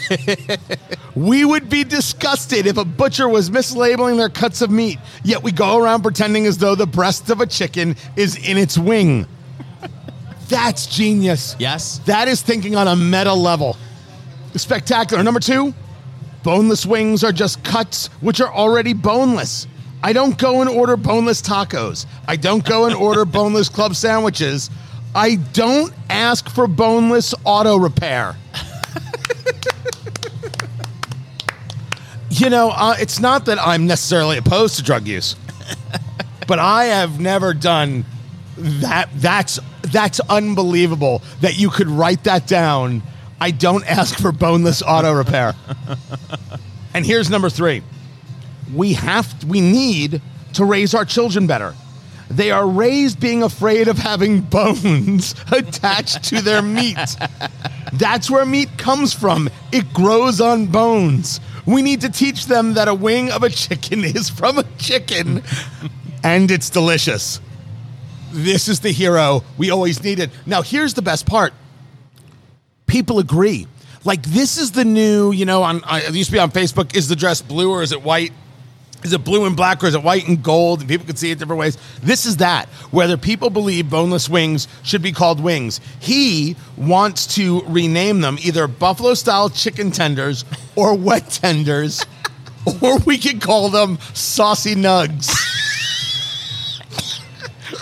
[1.15, 5.51] we would be disgusted if a butcher was mislabeling their cuts of meat, yet we
[5.51, 9.25] go around pretending as though the breast of a chicken is in its wing.
[10.49, 11.55] That's genius.
[11.59, 11.99] Yes.
[11.99, 13.77] That is thinking on a meta level.
[14.55, 15.23] Spectacular.
[15.23, 15.73] Number two,
[16.43, 19.67] boneless wings are just cuts which are already boneless.
[20.01, 22.05] I don't go and order boneless tacos.
[22.27, 24.69] I don't go and order boneless club sandwiches.
[25.13, 28.35] I don't ask for boneless auto repair.
[32.29, 35.35] you know, uh, it's not that I'm necessarily opposed to drug use,
[36.47, 38.05] but I have never done
[38.57, 39.09] that.
[39.15, 39.59] That's
[39.91, 43.01] that's unbelievable that you could write that down.
[43.41, 45.53] I don't ask for boneless auto repair.
[46.93, 47.83] and here's number three:
[48.73, 50.21] we have, we need
[50.53, 51.73] to raise our children better.
[52.29, 56.97] They are raised being afraid of having bones attached to their meat.
[57.93, 59.49] That's where meat comes from.
[59.71, 61.39] It grows on bones.
[61.65, 65.43] We need to teach them that a wing of a chicken is from a chicken
[66.23, 67.39] and it's delicious.
[68.31, 70.31] This is the hero we always needed.
[70.45, 71.53] Now, here's the best part
[72.89, 73.67] people agree.
[74.03, 76.95] Like, this is the new, you know, on, I it used to be on Facebook
[76.95, 78.33] is the dress blue or is it white?
[79.03, 80.81] Is it blue and black or is it white and gold?
[80.81, 81.77] And people can see it different ways.
[82.01, 82.67] This is that.
[82.91, 88.67] Whether people believe boneless wings should be called wings, he wants to rename them either
[88.67, 90.43] buffalo style chicken tenders
[90.75, 92.05] or wet tenders,
[92.81, 95.48] or we could call them saucy nugs.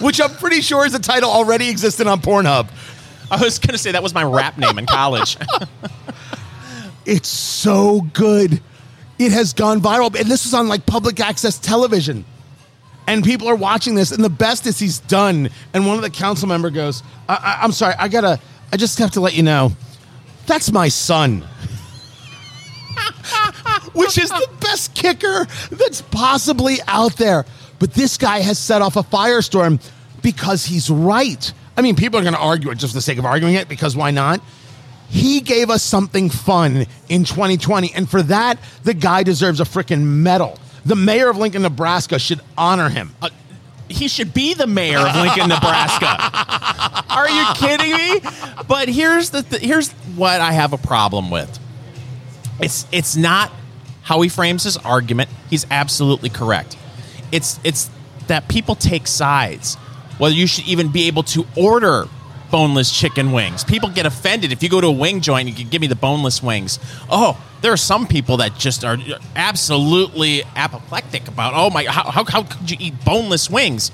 [0.01, 2.67] Which I'm pretty sure is a title already existing on Pornhub.
[3.29, 5.37] I was going to say that was my rap name in college.
[7.07, 8.61] It's so good.
[9.17, 12.25] It has gone viral, and this was on like public access television.
[13.07, 15.49] And people are watching this, and the best is he's done.
[15.73, 18.41] And one of the council member goes, I, I, "I'm sorry, I gotta,
[18.73, 19.71] I just have to let you know,
[20.45, 21.39] that's my son."
[23.93, 27.45] Which is the best kicker that's possibly out there.
[27.79, 29.81] But this guy has set off a firestorm
[30.21, 31.53] because he's right.
[31.75, 33.69] I mean, people are going to argue it just for the sake of arguing it
[33.69, 34.41] because why not?
[35.09, 40.01] He gave us something fun in 2020, and for that, the guy deserves a freaking
[40.01, 40.59] medal.
[40.85, 43.15] The mayor of Lincoln, Nebraska should honor him.
[43.21, 43.29] Uh,
[43.87, 46.07] he should be the mayor of Lincoln, Nebraska.
[47.09, 48.19] Are you kidding me?
[48.67, 51.57] But here's the th- here's what I have a problem with.
[52.59, 53.51] It's it's not
[54.01, 55.29] how he frames his argument.
[55.49, 56.75] He's absolutely correct.
[57.31, 57.89] It's it's
[58.27, 59.75] that people take sides.
[60.17, 62.05] Whether you should even be able to order
[62.49, 63.63] boneless chicken wings.
[63.63, 65.87] People get offended if you go to a wing joint and you can give me
[65.87, 66.79] the boneless wings.
[67.09, 68.97] Oh, there are some people that just are
[69.35, 73.91] absolutely apoplectic about, oh my, how, how, how could you eat boneless wings?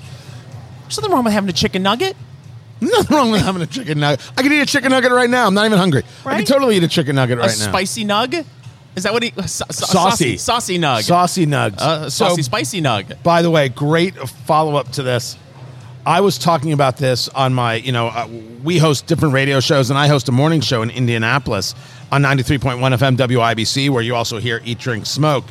[0.82, 2.16] There's nothing wrong with having a chicken nugget.
[2.80, 4.30] Nothing wrong with having a chicken nugget.
[4.36, 5.46] I could eat a chicken nugget right now.
[5.46, 6.02] I'm not even hungry.
[6.24, 6.38] I Right?
[6.38, 7.68] could totally eat a chicken nugget A right now.
[7.70, 8.44] spicy nug?
[8.96, 9.30] Is that what he?
[9.30, 10.36] Sa- sa- Saucy.
[10.36, 11.02] saucy, saucy nug.
[11.02, 11.78] Saucy nugs.
[11.78, 13.22] uh, so, saucy spicy nug.
[13.22, 15.36] by the way, great follow up to this.
[16.06, 18.28] I was talking about this on my, you know, uh,
[18.62, 21.74] we host different radio shows, and I host a morning show in Indianapolis
[22.12, 25.44] on 93.1 FM WIBC, where you also hear Eat, Drink, Smoke.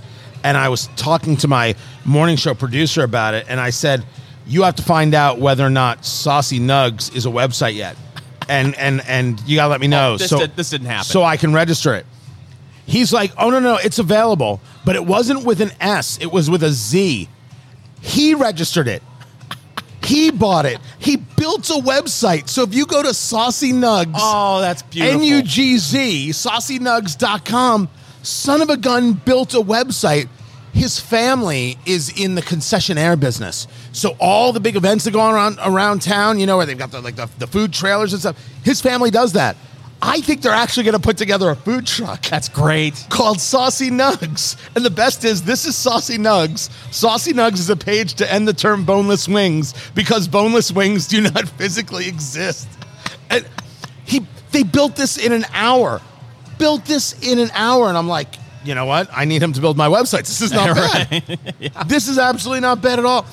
[0.43, 1.73] And I was talking to my
[2.05, 4.05] morning show producer about it, and I said,
[4.45, 7.95] You have to find out whether or not Saucy Nugs is a website yet.
[8.49, 10.13] And and and you gotta let me know.
[10.13, 11.05] Oh, this so did- this didn't happen.
[11.05, 12.05] So I can register it.
[12.85, 16.17] He's like, oh no no, it's available, but it wasn't with an S.
[16.21, 17.29] It was with a Z.
[18.01, 19.01] He registered it.
[20.03, 20.79] He bought it.
[20.99, 22.49] He built a website.
[22.49, 25.21] So if you go to Saucy Nugs, Oh, that's beautiful.
[25.21, 27.89] N U G Z, saucynugz.com,
[28.21, 30.27] son of a gun built a website.
[30.73, 33.67] His family is in the concessionaire business.
[33.91, 36.77] So all the big events that go on around around town, you know, where they've
[36.77, 39.55] got the like the, the food trailers and stuff, his family does that.
[40.05, 43.07] I think they're actually going to put together a food truck That's great.
[43.09, 44.57] called Saucy Nugs.
[44.75, 46.69] And the best is this is Saucy Nugs.
[46.93, 51.21] Saucy Nugs is a page to end the term boneless wings because boneless wings do
[51.21, 52.67] not physically exist.
[53.29, 53.47] And
[54.03, 56.01] he they built this in an hour.
[56.57, 58.27] Built this in an hour and I'm like,
[58.65, 59.07] you know what?
[59.11, 60.27] I need him to build my website.
[60.27, 61.39] This is not bad.
[61.87, 63.25] This is absolutely not bad at all.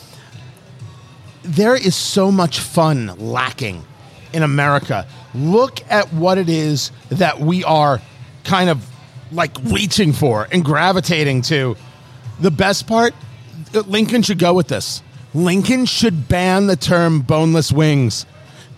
[1.43, 3.85] There is so much fun lacking
[4.33, 5.07] in America.
[5.35, 8.01] Look at what it is that we are
[8.45, 8.87] kind of
[9.33, 11.77] like reaching for and gravitating to.
[12.41, 13.15] The best part,
[13.73, 15.03] Lincoln should go with this.
[15.35, 18.27] Lincoln should ban the term boneless wings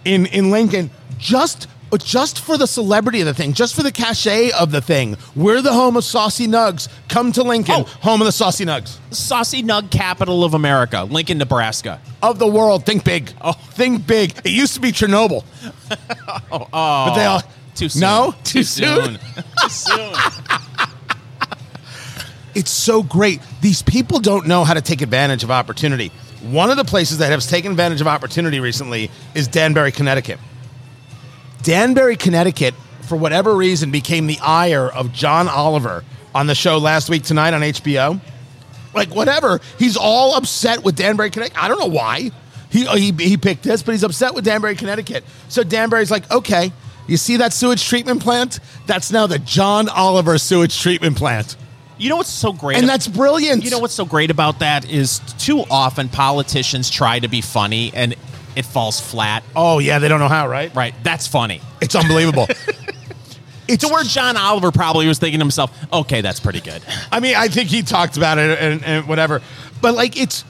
[0.05, 3.93] in in Lincoln just Oh, just for the celebrity of the thing, just for the
[3.93, 5.18] cachet of the thing.
[5.36, 6.88] We're the home of saucy nugs.
[7.09, 7.84] Come to Lincoln, Oh.
[8.01, 12.01] home of the saucy nugs Saucy nug capital of America, Lincoln, Nebraska.
[12.22, 12.86] of the world.
[12.86, 13.32] Think big.
[13.43, 13.53] Oh.
[13.53, 14.32] think big.
[14.43, 15.45] It used to be Chernobyl,
[15.90, 17.43] oh, oh, but they all
[17.74, 18.01] too soon.
[18.01, 19.18] No, too, soon.
[19.62, 20.14] too soon.
[22.55, 23.40] it's so great.
[23.61, 26.11] These people don't know how to take advantage of opportunity.
[26.43, 30.38] One of the places that has taken advantage of opportunity recently is Danbury, Connecticut.
[31.62, 36.04] Danbury, Connecticut, for whatever reason, became the ire of John Oliver
[36.34, 38.20] on the show last week tonight on HBO.
[38.94, 39.60] Like, whatever.
[39.78, 41.62] He's all upset with Danbury, Connecticut.
[41.62, 42.30] I don't know why.
[42.70, 45.24] He, oh, he, he picked this, but he's upset with Danbury, Connecticut.
[45.48, 46.72] So Danbury's like, okay,
[47.06, 48.60] you see that sewage treatment plant?
[48.86, 51.56] That's now the John Oliver sewage treatment plant.
[51.98, 52.78] You know what's so great?
[52.78, 53.64] And that's brilliant.
[53.64, 57.92] You know what's so great about that is too often politicians try to be funny
[57.94, 58.16] and
[58.57, 59.42] it falls flat.
[59.57, 60.74] Oh, yeah, they don't know how, right?
[60.74, 60.94] Right.
[61.03, 61.61] That's funny.
[61.80, 62.46] It's unbelievable.
[63.68, 66.82] it's To where John Oliver probably was thinking to himself, okay, that's pretty good.
[67.11, 69.40] I mean, I think he talked about it and, and whatever.
[69.80, 70.44] But like it's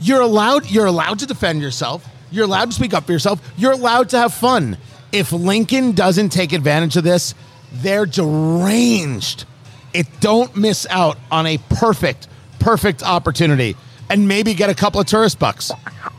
[0.00, 2.06] you're allowed you're allowed to defend yourself.
[2.30, 3.40] You're allowed to speak up for yourself.
[3.56, 4.76] You're allowed to have fun.
[5.12, 7.34] If Lincoln doesn't take advantage of this,
[7.72, 9.46] they're deranged.
[9.94, 12.28] It don't miss out on a perfect,
[12.58, 13.76] perfect opportunity.
[14.10, 15.70] And maybe get a couple of tourist bucks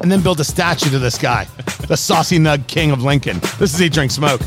[0.02, 1.46] and then build a statue to this guy,
[1.88, 3.40] the saucy nug king of Lincoln.
[3.58, 4.42] This is Eat Drink Smoke.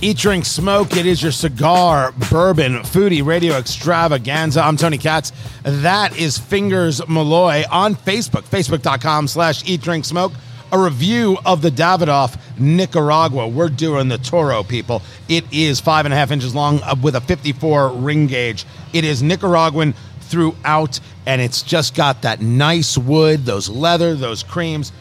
[0.00, 0.96] Eat, drink, smoke.
[0.96, 4.62] It is your cigar, bourbon, foodie, radio extravaganza.
[4.62, 5.32] I'm Tony Katz.
[5.64, 10.32] That is Fingers Malloy on Facebook, facebook.com slash eat, drink, smoke.
[10.70, 13.48] A review of the Davidoff Nicaragua.
[13.48, 15.02] We're doing the Toro, people.
[15.28, 18.66] It is five and a half inches long uh, with a 54 ring gauge.
[18.92, 19.94] It is Nicaraguan
[20.28, 24.92] throughout, and it's just got that nice wood, those leather, those creams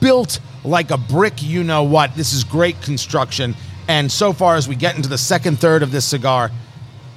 [0.00, 2.14] built like a brick, you know what.
[2.14, 3.54] This is great construction.
[3.88, 6.50] And so far as we get into the second third of this cigar,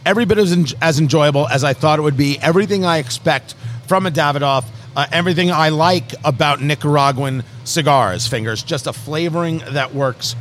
[0.05, 2.39] every bit as, as enjoyable as I thought it would be.
[2.39, 3.55] Everything I expect
[3.87, 9.93] from a Davidoff, uh, everything I like about Nicaraguan cigars, fingers, just a flavoring that
[9.93, 10.35] works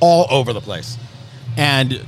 [0.00, 0.96] all over the place.
[1.56, 2.04] and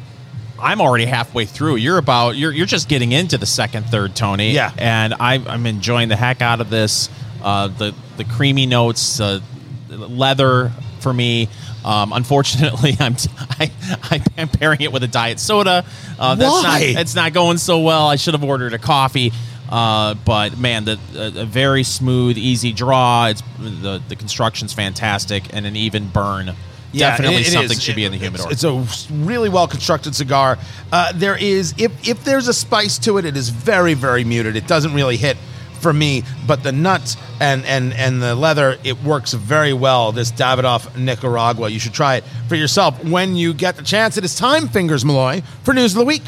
[0.58, 1.76] I'm already halfway through.
[1.76, 4.52] You're about you're you're just getting into the second third, Tony.
[4.52, 4.72] Yeah.
[4.78, 7.08] and I, I'm enjoying the heck out of this.
[7.42, 9.40] Uh, the the creamy notes, uh,
[9.88, 11.48] leather for me.
[11.84, 13.16] Um, unfortunately, I'm
[13.58, 15.84] I, I'm pairing it with a diet soda.
[16.18, 16.62] Uh, that's Why?
[16.62, 18.06] not it's not going so well.
[18.06, 19.32] I should have ordered a coffee.
[19.68, 23.28] Uh, but man, the a, a very smooth, easy draw.
[23.28, 26.54] It's the the construction's fantastic and an even burn.
[26.98, 27.82] Definitely it- it something is.
[27.82, 28.52] should be in the It's- humidor.
[28.52, 30.58] It's, a really well constructed cigar.
[30.92, 34.56] Uh, there is, if if there's a spice to it, it is very very muted.
[34.56, 35.36] It doesn't really hit
[35.80, 40.12] for me, but the nuts and and and the leather, it works very well.
[40.12, 44.16] This Davidoff Nicaragua, you should try it for yourself when you get the chance.
[44.16, 46.22] It is time, fingers Malloy, for news of the week.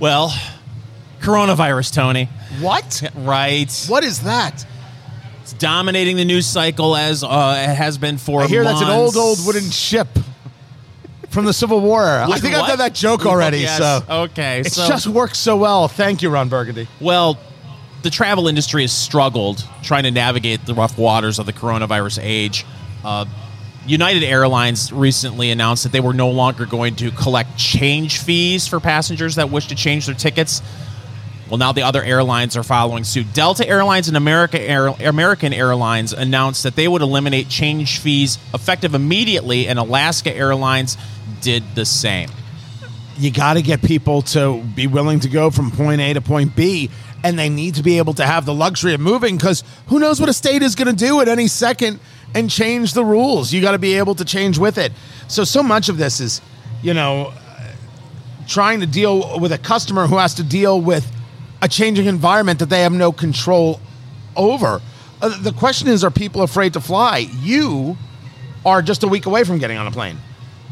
[0.00, 0.34] Well,
[1.20, 2.28] coronavirus, Tony.
[2.60, 3.02] What?
[3.14, 3.72] Right.
[3.88, 4.66] What is that?
[5.52, 8.88] It's dominating the news cycle as uh, it has been for I hear that's an
[8.88, 10.08] old old wooden ship
[11.28, 12.02] from the Civil War.
[12.02, 13.58] I What- think I've done that joke already.
[13.58, 13.76] Yes.
[13.78, 15.88] So okay, it so just works so well.
[15.88, 16.88] Thank you, Ron Burgundy.
[17.00, 17.38] well,
[18.02, 22.64] the travel industry has struggled trying to navigate the rough waters of the coronavirus age.
[23.04, 23.26] Uh,
[23.86, 28.80] United Airlines recently announced that they were no longer going to collect change fees for
[28.80, 30.62] passengers that wish to change their tickets.
[31.52, 33.34] Well, now the other airlines are following suit.
[33.34, 38.94] Delta Airlines and America Air, American Airlines announced that they would eliminate change fees effective
[38.94, 40.96] immediately, and Alaska Airlines
[41.42, 42.30] did the same.
[43.18, 46.56] you got to get people to be willing to go from point A to point
[46.56, 46.88] B,
[47.22, 50.20] and they need to be able to have the luxury of moving because who knows
[50.20, 52.00] what a state is going to do at any second
[52.34, 53.52] and change the rules.
[53.52, 54.90] You got to be able to change with it.
[55.28, 56.40] So, so much of this is,
[56.80, 57.34] you know,
[58.48, 61.06] trying to deal with a customer who has to deal with
[61.62, 63.80] a changing environment that they have no control
[64.36, 64.82] over.
[65.22, 67.18] Uh, the question is, are people afraid to fly?
[67.18, 67.96] You
[68.66, 70.18] are just a week away from getting on a plane.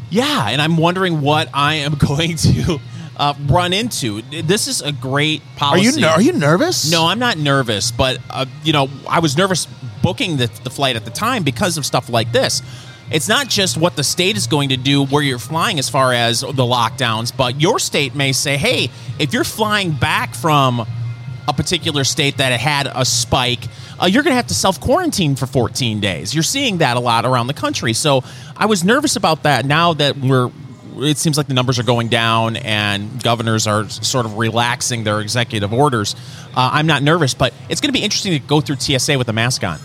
[0.09, 2.79] Yeah, and I'm wondering what I am going to
[3.15, 4.21] uh, run into.
[4.23, 6.03] This is a great policy.
[6.03, 6.91] Are you are you nervous?
[6.91, 9.67] No, I'm not nervous, but uh, you know, I was nervous
[10.03, 12.61] booking the, the flight at the time because of stuff like this.
[13.11, 16.13] It's not just what the state is going to do where you're flying as far
[16.13, 18.89] as the lockdowns, but your state may say, "Hey,
[19.19, 20.87] if you're flying back from
[21.47, 23.67] a particular state that had a spike,
[24.01, 27.01] uh, you're going to have to self quarantine for 14 days." You're seeing that a
[27.01, 27.91] lot around the country.
[27.91, 28.23] So
[28.55, 29.65] I was nervous about that.
[29.65, 30.49] Now that we're
[30.97, 35.21] it seems like the numbers are going down and governors are sort of relaxing their
[35.21, 36.15] executive orders.
[36.55, 39.29] Uh, I'm not nervous, but it's going to be interesting to go through TSA with
[39.29, 39.79] a mask on.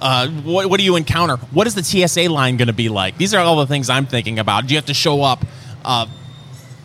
[0.00, 1.36] Uh, what, what do you encounter?
[1.36, 3.18] What is the TSA line going to be like?
[3.18, 4.66] These are all the things I'm thinking about.
[4.66, 5.44] Do you have to show up
[5.84, 6.06] uh,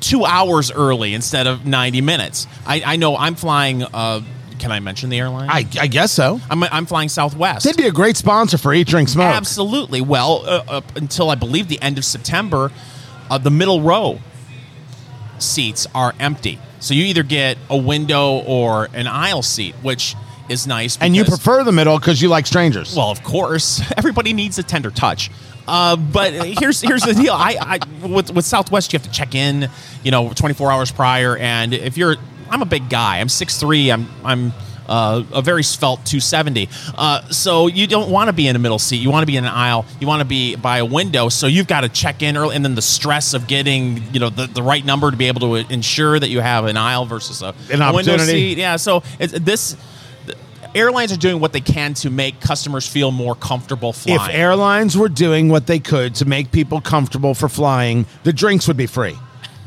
[0.01, 2.47] two hours early instead of 90 minutes?
[2.66, 3.84] I, I know I'm flying.
[3.84, 4.22] Uh,
[4.59, 5.49] can I mention the airline?
[5.49, 6.39] I, I guess so.
[6.49, 7.66] I'm, I'm flying Southwest.
[7.66, 9.34] They'd be a great sponsor for Eat, Drink, Smoke.
[9.34, 10.01] Absolutely.
[10.01, 12.72] Well, uh, up until I believe the end of September,
[13.30, 14.20] uh, the middle row
[15.39, 16.59] seats are empty.
[16.80, 20.16] So you either get a window or an aisle seat, which
[20.49, 20.97] is nice.
[20.99, 22.95] And you because- prefer the middle because you like strangers.
[22.95, 25.31] well, of course, everybody needs a tender touch.
[25.67, 27.33] Uh, but here's here's the deal.
[27.33, 29.69] I, I with with Southwest, you have to check in,
[30.03, 31.35] you know, 24 hours prior.
[31.37, 32.17] And if you're,
[32.51, 33.19] I'm a big guy.
[33.19, 33.91] I'm 6'3".
[33.91, 34.53] I'm I'm
[34.87, 36.69] uh, a very svelte 270.
[36.95, 38.97] Uh, so you don't want to be in a middle seat.
[38.97, 39.87] You want to be in an aisle.
[39.99, 41.29] You want to be by a window.
[41.29, 44.29] So you've got to check in early, and then the stress of getting you know
[44.29, 47.41] the, the right number to be able to ensure that you have an aisle versus
[47.41, 48.25] a, An window opportunity.
[48.31, 48.57] seat.
[48.59, 48.75] Yeah.
[48.75, 49.75] So it's, this.
[50.76, 54.19] Airlines are doing what they can to make customers feel more comfortable flying.
[54.19, 58.67] if airlines were doing what they could to make people comfortable for flying, the drinks
[58.67, 59.15] would be free.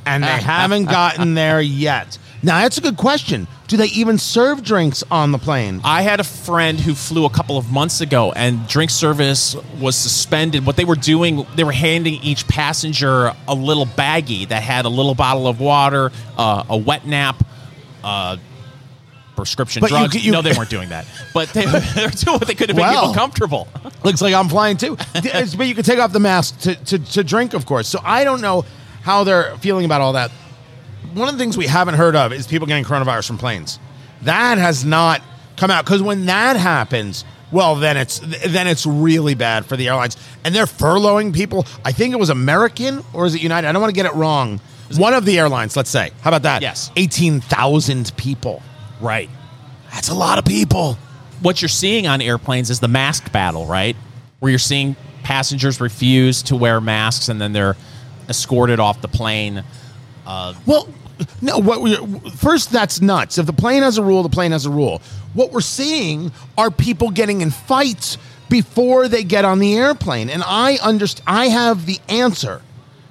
[0.04, 2.18] And they haven't gotten there yet.
[2.42, 3.48] Now, that's a good question.
[3.66, 5.80] Do they even serve drinks on the plane?
[5.82, 9.96] I had a friend who flew a couple of months ago, and drink service was
[9.96, 10.64] suspended.
[10.64, 14.88] What they were doing, they were handing each passenger a little baggie that had a
[14.88, 17.44] little bottle of water, uh, a wet nap,
[18.04, 18.36] uh,
[19.38, 20.12] prescription But drugs.
[20.12, 22.74] could- you- no, they weren't doing that, but they, were doing what they could to
[22.74, 23.00] make Well.
[23.02, 23.68] people comfortable.
[24.04, 24.96] Looks like I'm flying too.
[25.14, 27.86] But you can take off the mask to, to, to drink, of course.
[27.88, 28.64] So I don't know
[29.02, 30.30] how they're feeling about all that.
[31.14, 33.78] One of the things we haven't heard of is people getting coronavirus from planes.
[34.22, 35.22] That has not
[35.56, 39.88] come out because when that happens, well, then it's then it's really bad for the
[39.88, 41.64] airlines, and they're furloughing people.
[41.84, 43.68] I think it was American or is it United?
[43.68, 44.60] I don't want to get it wrong.
[44.96, 46.10] One of the airlines, let's say.
[46.22, 46.62] How about that?
[46.62, 46.90] Yes.
[46.96, 48.62] eighteen thousand people.
[49.00, 49.30] Right.
[49.92, 50.98] That's a lot of people.
[51.40, 53.96] what you're seeing on airplanes is the mask battle, right?
[54.40, 57.76] Where you're seeing passengers refuse to wear masks and then they're
[58.28, 59.62] escorted off the plane.
[60.26, 60.88] Uh, well,
[61.42, 61.96] No, what we
[62.30, 63.38] first that's nuts.
[63.38, 65.00] If the plane has a rule, the plane has a rule.
[65.34, 68.18] What we're seeing are people getting in fights
[68.48, 71.24] before they get on the airplane, and I understand.
[71.26, 72.62] I have the answer,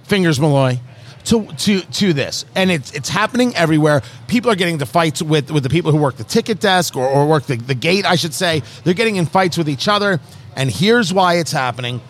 [0.04, 0.80] fingers Malloy,
[1.28, 4.02] to to to this, and it's it's happening everywhere.
[4.28, 7.08] People are getting into fights with with the people who work the ticket desk or,
[7.08, 8.06] or work the, the gate.
[8.06, 10.20] I should say they're getting in fights with each other,
[10.56, 12.02] and here's why it's happening.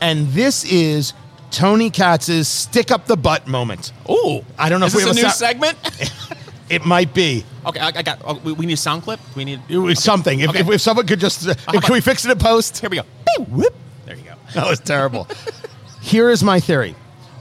[0.00, 1.12] And this is
[1.50, 3.92] Tony Katz's stick up the butt moment.
[4.08, 6.20] Oh, I don't know Is if we this have a new sou- segment?
[6.70, 7.44] It might be.
[7.66, 8.22] okay, I, I got.
[8.24, 9.20] Oh, we, we need a sound clip.
[9.36, 9.60] We need.
[9.68, 10.40] It was something.
[10.40, 10.60] If, Okay.
[10.60, 12.78] if, if someone could just, uh, can we fix it in post?
[12.78, 13.02] Here we go.
[13.36, 13.74] Beep, whoop.
[14.06, 14.32] There you go.
[14.54, 15.28] That was terrible.
[16.00, 16.94] Here is my theory.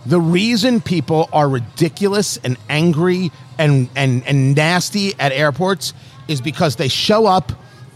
[0.05, 5.93] The reason people are ridiculous and angry and, and, and nasty at airports
[6.27, 7.51] is because they show up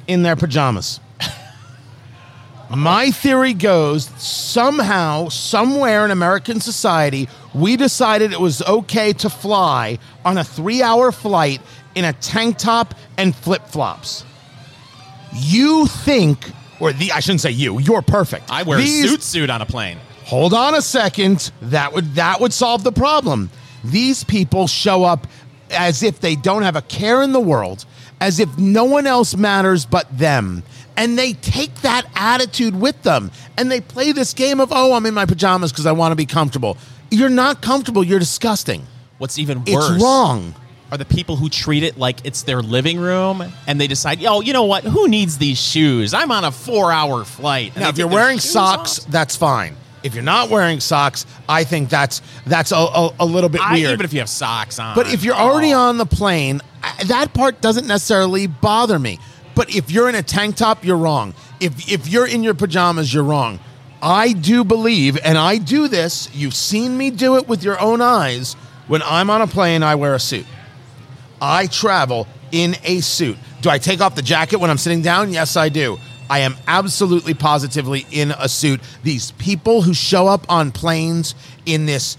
[0.07, 0.99] in their pajamas.
[2.69, 9.99] My theory goes somehow, somewhere in American society, we decided it was okay to fly
[10.25, 11.61] on a three hour flight
[11.95, 14.23] in a tank top and flip flops.
[15.33, 18.49] You think, or the, I shouldn't say you, you're perfect.
[18.49, 19.97] I wear These- a suit suit on a plane.
[20.27, 23.49] Hold on a second that would that would solve the problem
[23.85, 25.25] these people show up
[25.71, 27.85] as if they don't have a care in the world
[28.19, 30.61] as if no one else matters but them
[30.97, 35.05] and they take that attitude with them and they play this game of oh i'm
[35.05, 36.77] in my pajamas because i want to be comfortable
[37.09, 38.85] you're not comfortable you're disgusting
[39.19, 39.91] What's even worse?
[39.91, 40.53] it's wrong
[40.91, 44.39] are the people who treat it like it's their living room and they decide, oh,
[44.39, 44.85] you know what?
[44.85, 46.13] Who needs these shoes?
[46.13, 47.73] I'm on a four hour flight.
[47.75, 49.11] And now if you're wearing socks off.
[49.11, 53.49] that's fine if you're not wearing socks i think that's that's a, a, a little
[53.49, 54.95] bit I, weird even if you have socks on.
[54.95, 55.79] But if you're already Oh.
[55.89, 59.19] on the plane, I- that part doesn't necessarily bother me.
[59.55, 61.33] But if you're in a tank top, you're wrong.
[61.59, 63.59] If if you're in your pajamas, you're wrong.
[64.01, 66.29] I do believe, and I do this.
[66.33, 68.53] You've seen me do it with your own eyes.
[68.87, 70.45] When I'm on a plane, I wear a suit.
[71.41, 73.37] I travel in a suit.
[73.61, 75.33] Do I take off the jacket when I'm sitting down?
[75.33, 75.97] Yes, I do.
[76.29, 78.81] I am absolutely positively in a suit.
[79.03, 82.17] These people who show up on planes in this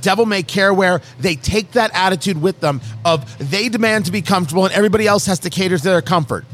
[0.00, 4.22] devil may care where they take that attitude with them of they demand to be
[4.22, 6.44] comfortable and everybody else has to cater to their comfort.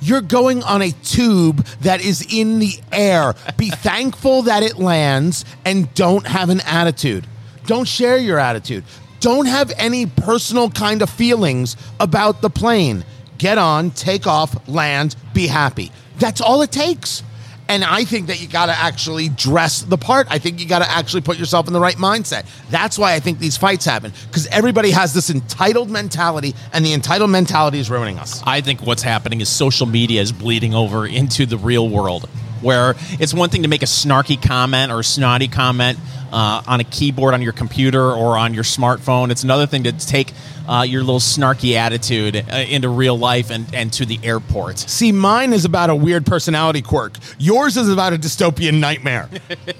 [0.00, 3.34] You're going on a tube that is in the air.
[3.56, 7.26] Be thankful that it lands and don't have an attitude.
[7.66, 8.84] Don't share your attitude.
[9.20, 13.04] Don't have any personal kind of feelings about the plane.
[13.38, 15.90] Get on, take off, land, be happy.
[16.18, 17.22] That's all it takes.
[17.70, 20.26] And I think that you got to actually dress the part.
[20.30, 22.46] I think you got to actually put yourself in the right mindset.
[22.70, 26.94] That's why I think these fights happen because everybody has this entitled mentality, and the
[26.94, 28.42] entitled mentality is ruining us.
[28.46, 32.28] I think what's happening is social media is bleeding over into the real world,
[32.60, 35.98] where it's one thing to make a snarky comment or a snotty comment
[36.32, 39.30] uh, on a keyboard on your computer or on your smartphone.
[39.30, 40.32] It's another thing to take
[40.68, 44.78] uh, your little snarky attitude uh, into real life and, and to the airport.
[44.78, 47.16] See, mine is about a weird personality quirk.
[47.38, 49.28] Yours is about a dystopian nightmare.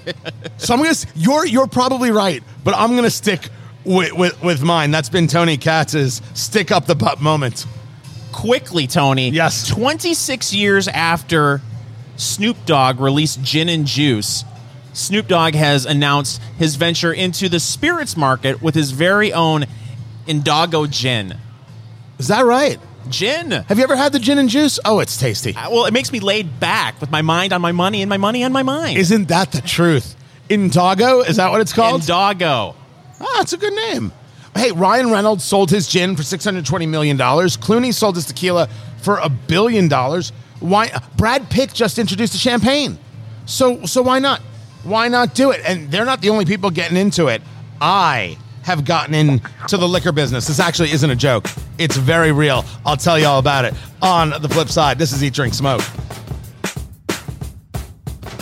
[0.57, 0.95] so I'm gonna.
[1.15, 3.49] You're you're probably right, but I'm gonna stick
[3.85, 4.91] with with, with mine.
[4.91, 7.65] That's been Tony Katz's stick up the butt moment.
[8.31, 9.29] Quickly, Tony.
[9.29, 9.67] Yes.
[9.67, 11.61] 26 years after
[12.19, 14.43] Snoop Dogg released Gin and Juice,
[14.93, 19.65] Snoop Dogg has announced his venture into the spirits market with his very own
[20.27, 21.37] Indoggo Gin.
[22.17, 22.77] Is that right?
[23.09, 23.51] Gin.
[23.51, 24.77] Have you ever had the gin and juice?
[24.83, 25.55] Oh, it's tasty.
[25.55, 28.17] Uh, Well, it makes me laid back with my mind on my money and my
[28.17, 28.97] money on my mind.
[28.97, 30.15] Isn't that the truth?
[30.49, 32.01] Indoggo, is that what it's called?
[32.01, 32.75] Indoggo.
[33.21, 34.11] Ah, it's a good name.
[34.55, 37.17] Hey, Ryan Reynolds sold his gin for $620 million.
[37.17, 38.67] Clooney sold his tequila
[39.01, 40.33] for a billion dollars.
[40.59, 42.97] Why Brad Pitt just introduced the champagne.
[43.45, 44.41] So so why not?
[44.83, 45.61] Why not do it?
[45.65, 47.41] And they're not the only people getting into it.
[47.81, 50.47] I have gotten into the liquor business.
[50.47, 51.47] This actually isn't a joke.
[51.77, 52.65] It's very real.
[52.85, 54.99] I'll tell you all about it on the flip side.
[54.99, 55.81] This is Eat Drink Smoke.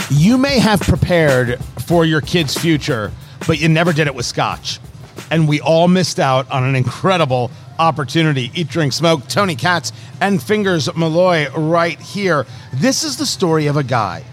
[0.09, 3.11] You may have prepared for your kid's future,
[3.47, 4.79] but you never did it with scotch.
[5.31, 8.51] And we all missed out on an incredible opportunity.
[8.53, 9.27] Eat, drink, smoke.
[9.27, 12.45] Tony Katz and Fingers Malloy right here.
[12.73, 14.23] This is the story of a guy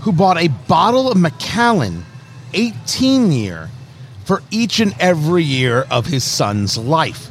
[0.00, 2.04] who bought a bottle of Macallan
[2.52, 3.70] 18 year
[4.24, 7.30] for each and every year of his son's life.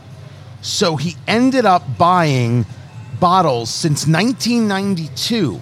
[0.61, 2.65] So he ended up buying
[3.19, 5.59] bottles since 1992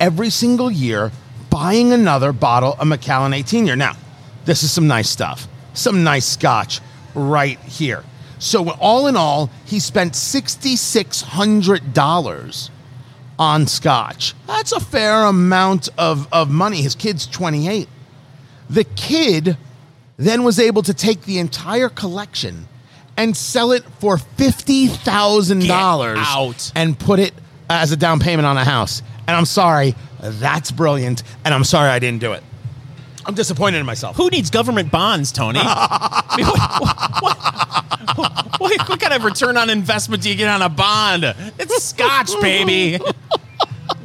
[0.00, 1.12] every single year
[1.50, 3.76] buying another bottle of Macallan 18 year.
[3.76, 3.96] Now,
[4.44, 6.80] this is some nice stuff, some nice scotch
[7.14, 8.04] right here.
[8.44, 12.70] So, all in all, he spent $6,600
[13.38, 14.34] on scotch.
[14.46, 16.82] That's a fair amount of, of money.
[16.82, 17.88] His kid's 28.
[18.68, 19.56] The kid
[20.18, 22.68] then was able to take the entire collection
[23.16, 26.70] and sell it for $50,000 out.
[26.74, 27.32] and put it
[27.70, 29.00] as a down payment on a house.
[29.26, 31.22] And I'm sorry, that's brilliant.
[31.46, 32.42] And I'm sorry I didn't do it.
[33.26, 34.16] I'm disappointed in myself.
[34.16, 35.58] Who needs government bonds, Tony?
[35.62, 37.40] I mean, what, what, what-
[38.60, 41.24] what- what kind of return on investment do you get on a bond?
[41.58, 42.98] It's scotch, baby.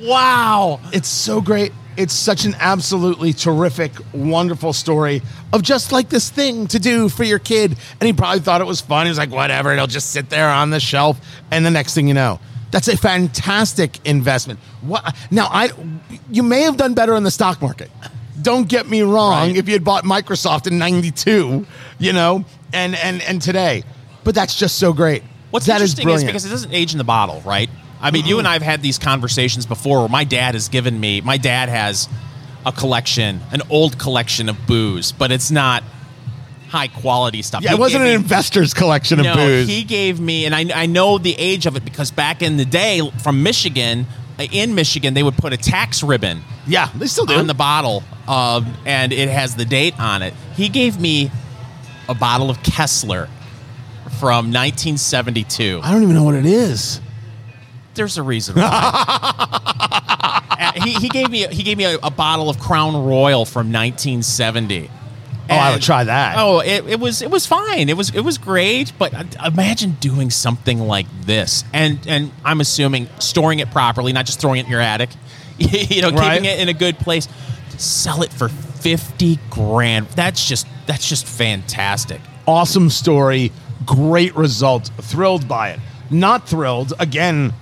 [0.01, 0.80] Wow.
[0.93, 1.72] It's so great.
[1.97, 7.24] It's such an absolutely terrific, wonderful story of just like this thing to do for
[7.26, 7.72] your kid.
[7.99, 9.05] And he probably thought it was fun.
[9.05, 11.20] He was like, whatever, it'll just sit there on the shelf.
[11.51, 12.39] And the next thing you know,
[12.72, 14.59] that's a fantastic investment.
[14.82, 15.47] What now?
[15.51, 15.70] I
[16.32, 17.91] you may have done better in the stock market.
[18.42, 19.50] Don't get me wrong.
[19.50, 19.56] Right.
[19.58, 21.66] If you had bought Microsoft in '92,
[22.00, 23.84] you know, and and and today,
[24.24, 25.24] but that's just so great.
[25.52, 26.28] What's That is interesting is, brilliant.
[26.28, 27.70] because it doesn't age in the bottle, right?
[28.02, 30.98] I mean, you and I have had these conversations before where my dad has given
[31.00, 32.08] me, my dad has
[32.66, 35.84] a collection, an old collection of booze, but it's not
[36.70, 37.64] high quality stuff.
[37.64, 39.68] yeah, He it wasn't an me- investor's collection of no, booze.
[39.68, 42.66] he gave me, and I, I know the age of it because back in the
[42.66, 44.06] day from Michigan,
[44.40, 47.36] in Michigan, they would put a tax ribbon yeah, they still do.
[47.36, 50.34] on the bottle, um, and it has the date on it.
[50.56, 51.32] He gave me
[52.08, 53.28] a bottle of Kessler
[54.20, 55.82] from 1972.
[55.84, 57.02] I don't even know what it is.
[57.96, 59.66] There's a reason why.
[60.60, 63.72] Uh, he, he gave me he gave me a, a bottle of Crown Royal from
[63.72, 64.92] 1970.
[65.50, 66.36] Oh, I would try that.
[66.38, 67.89] Oh, it, it was it was fine.
[67.89, 68.91] It was it was great.
[69.00, 74.26] But uh, imagine doing something like this, and and I'm assuming storing it properly, not
[74.26, 75.10] just throwing it in your attic.
[75.58, 76.34] you know, Right.
[76.38, 77.28] keeping it in a good place.
[77.78, 80.08] Sell it for fifty grand.
[80.10, 82.22] That's just that's just fantastic.
[82.47, 83.52] awesome story,
[83.86, 84.89] great result.
[85.02, 85.80] Thrilled by it.
[86.12, 87.54] Not thrilled, again,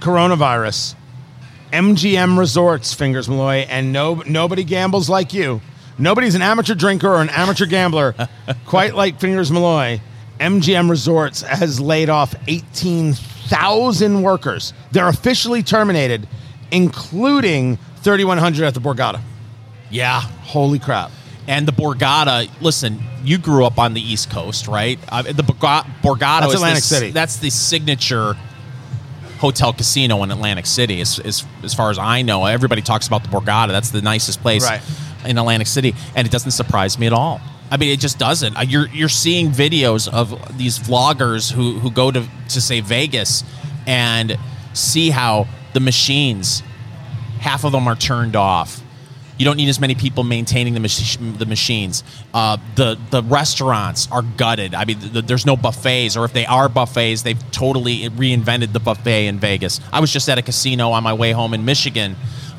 [0.00, 0.94] coronavirus.
[1.72, 5.60] MGM Resorts, Fingers Malloy, and no, nobody gambles like you.
[5.98, 8.14] Nobody's an amateur drinker or an amateur gambler
[8.66, 10.00] quite like Fingers Malloy.
[10.40, 14.72] MGM Resorts has laid off 18,000 workers.
[14.90, 16.26] They're officially terminated,
[16.72, 19.20] including 3,100 at the Borgata.
[19.90, 21.10] Yeah, Holy crap.
[21.46, 24.98] And the Borgata, listen, you grew up on the East Coast, right?
[25.08, 27.10] Uh, the Borga- Borgata That's is Atlantic the, City.
[27.10, 28.34] That's the signature
[29.38, 32.46] hotel casino in Atlantic City, as, as, as far as I know.
[32.46, 33.68] Everybody talks about the Borgata.
[33.68, 34.80] That's the nicest place Right.
[35.26, 37.40] In Atlantic City, and it doesn't surprise me at all.
[37.70, 38.56] I mean, it just doesn't.
[38.56, 43.42] Uh, You're you're seeing videos of these vloggers who who go to to say Vegas
[43.86, 44.36] and
[44.74, 46.62] see how the machines
[47.40, 48.80] half of them are turned off.
[49.36, 52.04] You don't need as many people maintaining the, mach- the machines.
[52.32, 54.74] Uh, the the restaurants are gutted.
[54.74, 58.72] I mean, th th- there's no buffets, or if they are buffets, they've totally reinvented
[58.72, 59.80] the buffet in Vegas.
[59.92, 62.14] I was just at a casino on my way home in Michigan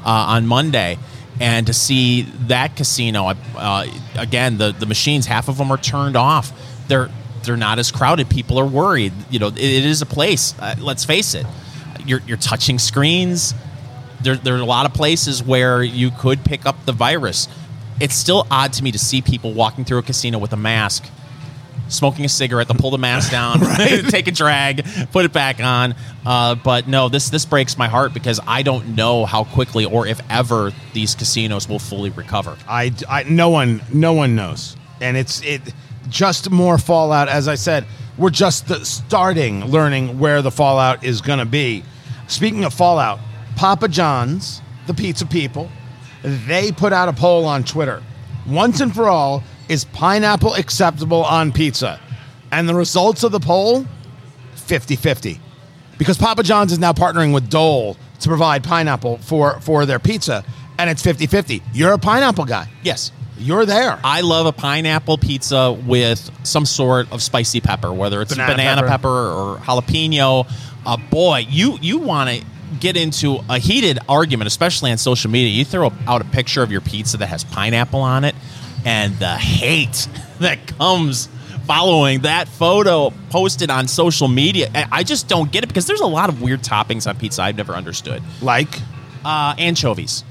[0.05, 0.97] uh, on Monday,
[1.39, 6.15] and to see that casino uh, again, the the machines, half of them are turned
[6.15, 6.51] off.
[6.87, 7.09] They're
[7.43, 8.29] they're not as crowded.
[8.29, 9.13] People are worried.
[9.29, 10.57] You know, it, it is a place.
[10.59, 11.45] Uh, let's face it.
[12.05, 13.53] You're you're touching screens
[14.25, 17.47] there, there are a lot of places where you could pick up the virus.
[18.01, 21.09] It's still odd to me to see people walking through a casino with a mask,
[21.87, 22.67] smoking a cigarette.
[22.67, 23.59] They'll pull the mask down,
[24.09, 25.95] take a drag, put it back on.
[26.25, 30.07] Uh, but no, this this breaks my heart because I don't know how quickly or
[30.07, 32.57] if ever these casinos will fully recover.
[32.67, 35.61] I, I no one no one knows and it's it
[36.09, 37.85] just more fallout as i said
[38.17, 41.83] we're just the starting learning where the fallout is going to be
[42.27, 43.19] speaking of fallout
[43.55, 45.69] papa john's the pizza people
[46.23, 48.01] they put out a poll on twitter
[48.47, 51.99] once and for all is pineapple acceptable on pizza
[52.51, 53.85] and the results of the poll
[54.55, 55.39] 50-50
[55.97, 60.43] because Papa John's is now partnering with Dole to provide pineapple for for their pizza,
[60.77, 61.61] and it's 50-50.
[61.73, 62.69] You're a pineapple guy.
[62.83, 63.11] Yes.
[63.37, 63.99] You're there.
[64.03, 68.81] I love a pineapple pizza with some sort of spicy pepper, whether it's Banana banana,
[68.83, 68.89] pepper.
[68.89, 69.07] pepper.
[69.09, 70.49] or jalapeno.
[70.85, 72.45] Uh, boy, you you want to
[72.79, 75.51] get into a heated argument, especially on social media.
[75.51, 78.35] You throw out a picture of your pizza that has pineapple on it,
[78.85, 80.07] and the hate
[80.39, 81.27] that comes
[81.65, 84.69] following that photo posted on social media.
[84.91, 87.57] I- just don't get it because there's a lot of weird toppings on pizza I've
[87.57, 88.21] never understood.
[88.41, 88.79] like,
[89.23, 90.23] Uh, anchovies.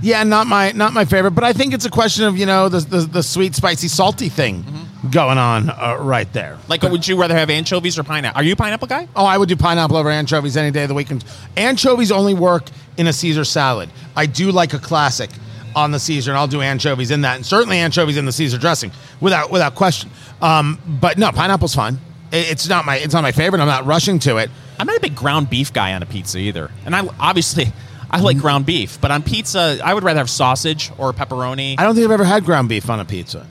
[0.00, 2.68] yeah, not my not my favorite, but I think it's a question of you know
[2.68, 4.64] the the, the sweet, spicy, salty thing
[5.10, 6.58] going on uh, right there.
[6.68, 8.40] Like, would you rather have anchovies or pineapple?
[8.40, 9.06] Are you a pineapple guy?
[9.14, 11.08] Oh, I would do pineapple over anchovies any day of the week.
[11.56, 12.64] Anchovies only work
[12.96, 13.88] in a Caesar salad.
[14.16, 15.30] I do like a classic
[15.76, 18.58] on the Caesar, and I'll do anchovies in that, and certainly anchovies in the Caesar
[18.58, 18.90] dressing,
[19.20, 20.10] without without question.
[20.40, 21.98] Um, but no, pineapple's fine.
[22.30, 23.60] It- It's not my it's not my favorite.
[23.60, 24.50] I'm not rushing to it.
[24.78, 26.70] I'm not a big ground beef guy on a pizza either.
[26.86, 27.72] And I obviously
[28.10, 31.76] I like ground beef, but on pizza I would rather have sausage or pepperoni.
[31.78, 33.46] I don't think I've ever had ground beef on a pizza.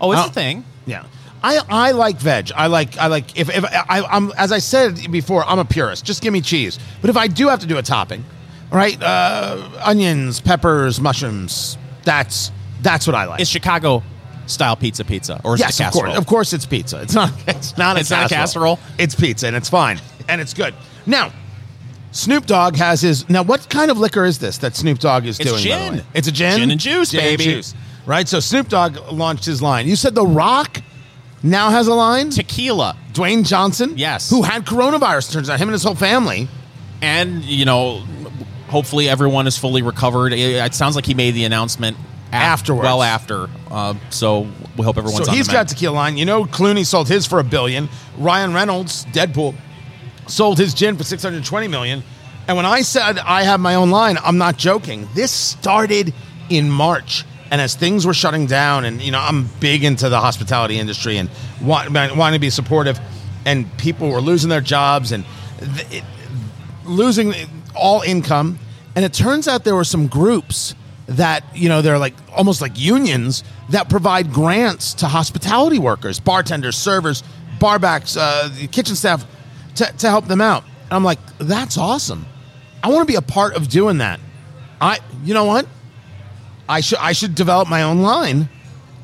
[0.00, 0.64] oh, it's a thing.
[0.86, 1.04] Yeah.
[1.42, 2.50] I, I like veg.
[2.56, 6.04] I like I like if, if I, I'm as I said before, I'm a purist.
[6.04, 6.78] Just give me cheese.
[7.00, 8.24] But if I do have to do a topping,
[8.70, 9.00] right?
[9.02, 11.76] Uh, onions, peppers, mushrooms.
[12.04, 12.50] That's
[12.82, 13.40] that's what I like.
[13.40, 14.02] It's Chicago
[14.46, 16.16] style pizza pizza or is yes, it a of course.
[16.16, 17.00] Of course, it's pizza.
[17.02, 17.32] It's not.
[17.48, 17.96] It's not.
[17.96, 18.78] A It's not a casserole?
[18.98, 20.74] It's pizza, and it's fine, and it's good.
[21.06, 21.32] Now,
[22.12, 23.28] Snoop Dogg has his.
[23.28, 25.56] Now, what kind of liquor is this that Snoop Dogg is It's doing?
[25.64, 25.96] by the gin.
[25.98, 26.04] way?
[26.14, 26.58] It's a gin.
[26.58, 27.44] Gin and juice, Gin and baby.
[27.52, 27.74] juice.
[28.06, 28.28] Right.
[28.28, 29.88] So Snoop Dogg launched his line.
[29.88, 30.80] You said The Rock
[31.42, 32.30] now has a line.
[32.30, 32.96] Tequila.
[33.12, 33.94] Dwayne Johnson.
[33.98, 34.30] Yes.
[34.30, 35.32] Who had coronavirus?
[35.32, 36.48] Turns out him and his whole family.
[37.02, 38.04] And, you know,
[38.68, 40.32] hopefully everyone is fully recovered.
[40.32, 41.96] It, it sounds like he made the announcement
[42.28, 42.84] af- Afterwards.
[42.84, 43.48] Well after.
[43.70, 46.16] Uh, so we hope everyone's so he's got tequila line.
[46.16, 47.88] You know, Clooney sold his for a billion.
[48.18, 49.54] Ryan Reynolds, Deadpool,
[50.26, 52.02] sold his gin for 620 million.
[52.48, 55.08] And when I said I have my own line, I'm not joking.
[55.14, 56.14] This started
[56.48, 57.24] in March.
[57.50, 61.16] And as things were shutting down, and you know, I'm big into the hospitality industry
[61.16, 61.30] and
[61.62, 62.98] want, wanting to be supportive,
[63.44, 65.24] and people were losing their jobs and
[65.60, 66.04] th- it,
[66.84, 67.32] losing
[67.76, 68.58] all income.
[68.94, 70.74] And it turns out there were some groups
[71.06, 76.76] that, you know, they're like almost like unions that provide grants to hospitality workers, bartenders,
[76.76, 77.22] servers,
[77.58, 79.24] barbacks, uh, kitchen staff
[79.76, 80.64] to, to help them out.
[80.64, 82.26] And I'm like, that's awesome.
[82.82, 84.20] I want to be a part of doing that.
[84.80, 85.66] I, you know what?
[86.68, 88.48] I should I should develop my own line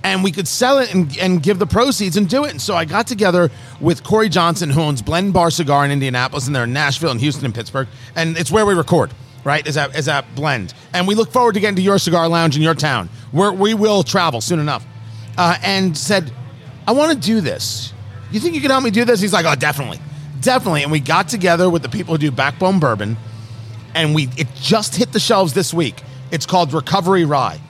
[0.04, 2.50] and we could sell it and, and give the proceeds and do it.
[2.50, 3.50] And so I got together
[3.80, 7.20] with Corey Johnson, who owns Blend Bar Cigar in Indianapolis, and they're in Nashville and
[7.20, 7.88] Houston and Pittsburgh.
[8.16, 9.12] And it's where we record,
[9.44, 9.66] right?
[9.66, 10.74] Is that is that blend.
[10.92, 13.74] And we look forward to getting to your cigar lounge in your town, where we
[13.74, 14.84] will travel soon enough.
[15.38, 16.30] Uh, and said,
[16.86, 17.94] I want to do this.
[18.30, 19.20] You think you can help me do this?
[19.20, 19.98] He's like, Oh, definitely.
[20.40, 20.82] Definitely.
[20.82, 23.16] And we got together with the people who do backbone bourbon,
[23.94, 26.02] and we it just hit the shelves this week.
[26.32, 27.60] It's called Recovery Rye.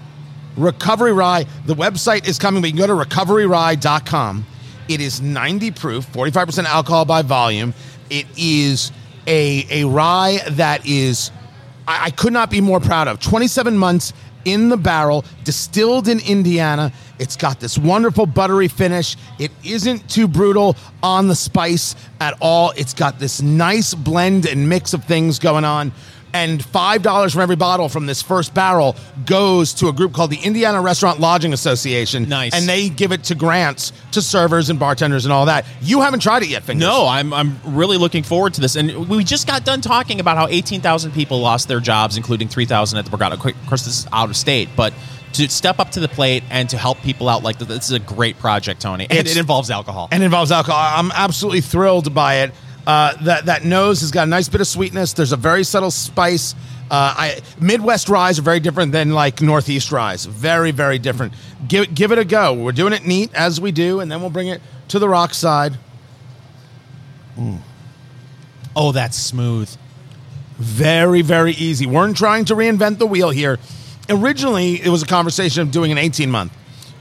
[0.57, 1.47] Recovery Rye.
[1.67, 4.47] The website is coming, but you can go to recoveryrye.com.
[4.89, 7.73] It is 90 proof, 45% alcohol by volume.
[8.11, 8.93] It is
[9.27, 11.31] a, a rye that is,
[11.87, 13.21] I, I could not be more proud of.
[13.21, 14.13] 27 months
[14.45, 16.93] in the barrel, distilled in Indiana.
[17.19, 19.17] It's got this wonderful buttery finish.
[19.39, 22.73] It isn't too brutal on the spice at all.
[22.77, 25.93] It's got this nice blend and mix of things going on
[26.35, 28.97] and five dollars from every bottle from this first barrel
[29.27, 32.29] goes to a group called the Indiana Restaurant Lodging Association.
[32.29, 32.55] Nice.
[32.55, 35.65] and they give it to grants to servers and bartenders and all that.
[35.81, 36.87] You haven't tried it yet, Fingers.
[36.87, 38.77] No, I'm, I'm really looking forward to this.
[38.77, 42.99] And we just got done talking about how 18,000 people lost their jobs, including 3,000
[42.99, 43.33] at the Borgata.
[43.33, 44.93] Of course, this is out of state, but
[45.35, 47.93] to step up to the plate and to help people out like this, this is
[47.93, 49.05] a great project, Tony.
[49.05, 50.09] And It's- it involves alcohol.
[50.13, 50.79] and involves alcohol.
[50.99, 52.53] I'm absolutely thrilled by it.
[52.87, 55.13] Uh, that that nose has got a nice bit of sweetness.
[55.13, 56.55] There's a very subtle spice.
[56.91, 60.27] Uh, I, Midwest ryes are very different than like Northeast ryes.
[60.27, 61.33] Very very different.
[61.69, 62.55] Give give it a go.
[62.55, 65.33] We're doing it neat as we do, and then we'll bring it to the rock
[65.33, 65.79] side.
[68.77, 69.75] oh, that's smooth.
[70.59, 71.87] Very, very easy.
[71.87, 73.59] We're not trying to reinvent the wheel here.
[74.09, 76.53] Originally, it was a conversation of doing an 18 month,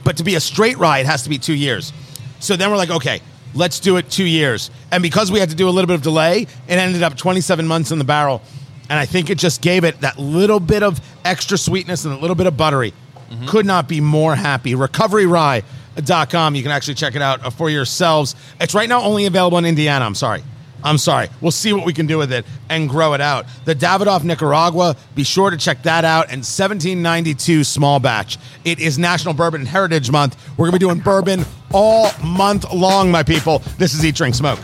[0.04, 1.92] but to be a straight rye, it has to be two years.
[2.40, 3.20] So then we're like, okay,
[3.54, 4.70] let's do it two years.
[4.90, 7.66] And because we had to do a little bit of delay, it ended up 27
[7.66, 8.42] months in the barrel.
[8.90, 12.18] And I think it just gave it that little bit of extra sweetness and a
[12.18, 12.92] little bit of buttery.
[13.30, 13.46] Mm-hmm.
[13.46, 14.74] Could not be more happy.
[14.74, 16.54] RecoveryRye.com.
[16.54, 18.34] You can actually check it out for yourselves.
[18.60, 20.04] It's right now only available in Indiana.
[20.04, 20.42] I'm sorry.
[20.84, 21.28] I'm sorry.
[21.40, 23.46] We'll see what we can do with it and grow it out.
[23.64, 26.26] The Davidoff Nicaragua, be sure to check that out.
[26.26, 28.38] And 1792 small batch.
[28.64, 30.36] It is National Bourbon and Heritage Month.
[30.52, 33.60] We're going to be doing bourbon all month long, my people.
[33.78, 34.58] This is Eat, Drink, Smoke.